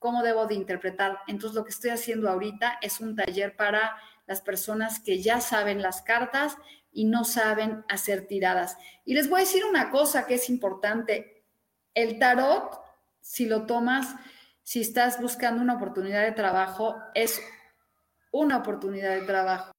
cómo 0.00 0.24
debo 0.24 0.48
de 0.48 0.56
interpretar. 0.56 1.20
Entonces 1.28 1.54
lo 1.54 1.62
que 1.62 1.70
estoy 1.70 1.90
haciendo 1.90 2.28
ahorita 2.28 2.80
es 2.82 2.98
un 2.98 3.14
taller 3.14 3.54
para 3.54 3.96
las 4.26 4.40
personas 4.40 4.98
que 4.98 5.22
ya 5.22 5.40
saben 5.40 5.82
las 5.82 6.02
cartas 6.02 6.56
y 6.90 7.04
no 7.04 7.22
saben 7.22 7.84
hacer 7.88 8.26
tiradas. 8.26 8.76
Y 9.04 9.14
les 9.14 9.30
voy 9.30 9.42
a 9.42 9.44
decir 9.44 9.64
una 9.64 9.90
cosa 9.90 10.26
que 10.26 10.34
es 10.34 10.50
importante. 10.50 11.33
El 11.94 12.18
tarot, 12.18 12.80
si 13.20 13.46
lo 13.46 13.66
tomas, 13.66 14.14
si 14.62 14.80
estás 14.80 15.20
buscando 15.20 15.62
una 15.62 15.74
oportunidad 15.74 16.22
de 16.22 16.32
trabajo, 16.32 16.96
es 17.14 17.40
una 18.32 18.58
oportunidad 18.58 19.10
de 19.10 19.22
trabajo. 19.22 19.72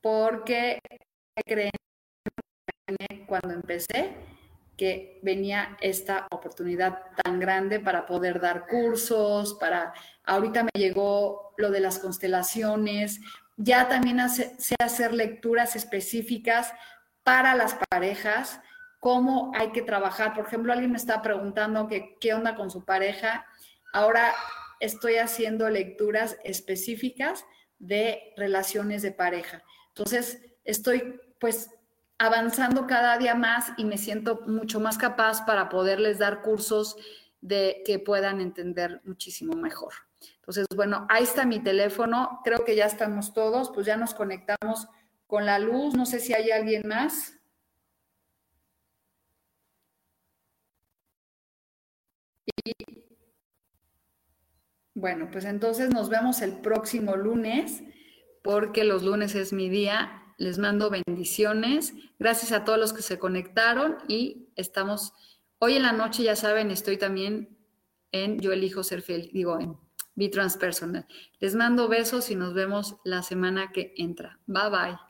Porque 0.00 0.78
creen 1.44 1.70
cuando 3.26 3.52
empecé 3.52 4.14
que 4.76 5.20
venía 5.22 5.76
esta 5.80 6.26
oportunidad 6.30 7.02
tan 7.22 7.38
grande 7.38 7.80
para 7.80 8.06
poder 8.06 8.40
dar 8.40 8.66
cursos, 8.66 9.54
para 9.54 9.92
ahorita 10.24 10.62
me 10.64 10.70
llegó 10.74 11.52
lo 11.58 11.70
de 11.70 11.80
las 11.80 11.98
constelaciones, 11.98 13.20
ya 13.58 13.88
también 13.88 14.26
sé 14.30 14.74
hacer 14.78 15.12
lecturas 15.12 15.76
específicas 15.76 16.72
para 17.22 17.54
las 17.54 17.76
parejas, 17.90 18.60
cómo 19.00 19.50
hay 19.54 19.72
que 19.72 19.82
trabajar. 19.82 20.34
Por 20.34 20.46
ejemplo, 20.46 20.72
alguien 20.72 20.92
me 20.92 20.98
está 20.98 21.22
preguntando 21.22 21.88
que, 21.88 22.16
qué 22.20 22.34
onda 22.34 22.54
con 22.54 22.70
su 22.70 22.84
pareja. 22.84 23.46
Ahora 23.92 24.32
estoy 24.78 25.16
haciendo 25.16 25.68
lecturas 25.68 26.38
específicas 26.44 27.44
de 27.78 28.32
relaciones 28.36 29.02
de 29.02 29.12
pareja. 29.12 29.62
Entonces, 29.88 30.40
estoy 30.64 31.18
pues 31.40 31.70
avanzando 32.18 32.86
cada 32.86 33.16
día 33.16 33.34
más 33.34 33.72
y 33.78 33.84
me 33.84 33.96
siento 33.96 34.42
mucho 34.46 34.78
más 34.78 34.98
capaz 34.98 35.46
para 35.46 35.70
poderles 35.70 36.18
dar 36.18 36.42
cursos 36.42 36.96
de 37.40 37.82
que 37.86 37.98
puedan 37.98 38.42
entender 38.42 39.00
muchísimo 39.04 39.54
mejor. 39.54 39.94
Entonces, 40.36 40.66
bueno, 40.76 41.06
ahí 41.08 41.22
está 41.22 41.46
mi 41.46 41.60
teléfono. 41.60 42.40
Creo 42.44 42.64
que 42.64 42.76
ya 42.76 42.84
estamos 42.84 43.32
todos, 43.32 43.70
pues 43.70 43.86
ya 43.86 43.96
nos 43.96 44.12
conectamos 44.12 44.88
con 45.26 45.46
la 45.46 45.58
luz. 45.58 45.94
No 45.94 46.04
sé 46.04 46.20
si 46.20 46.34
hay 46.34 46.50
alguien 46.50 46.82
más. 46.86 47.39
Y, 52.64 52.72
bueno, 54.94 55.28
pues 55.30 55.44
entonces 55.44 55.90
nos 55.90 56.08
vemos 56.08 56.42
el 56.42 56.60
próximo 56.60 57.16
lunes, 57.16 57.82
porque 58.42 58.84
los 58.84 59.02
lunes 59.02 59.34
es 59.34 59.52
mi 59.52 59.68
día 59.68 60.20
les 60.40 60.58
mando 60.58 60.90
bendiciones. 60.90 61.94
Gracias 62.18 62.50
a 62.52 62.64
todos 62.64 62.78
los 62.78 62.92
que 62.92 63.02
se 63.02 63.18
conectaron 63.18 63.98
y 64.08 64.48
estamos, 64.56 65.12
hoy 65.58 65.76
en 65.76 65.82
la 65.82 65.92
noche, 65.92 66.22
ya 66.22 66.34
saben, 66.34 66.70
estoy 66.70 66.96
también 66.96 67.58
en 68.10 68.40
Yo 68.40 68.50
elijo 68.52 68.82
ser 68.82 69.02
feliz, 69.02 69.30
digo, 69.32 69.60
en 69.60 69.76
Be 70.14 70.30
Transpersonal. 70.30 71.06
Les 71.38 71.54
mando 71.54 71.88
besos 71.88 72.30
y 72.30 72.36
nos 72.36 72.54
vemos 72.54 72.96
la 73.04 73.22
semana 73.22 73.70
que 73.70 73.92
entra. 73.98 74.40
Bye 74.46 74.70
bye. 74.70 75.09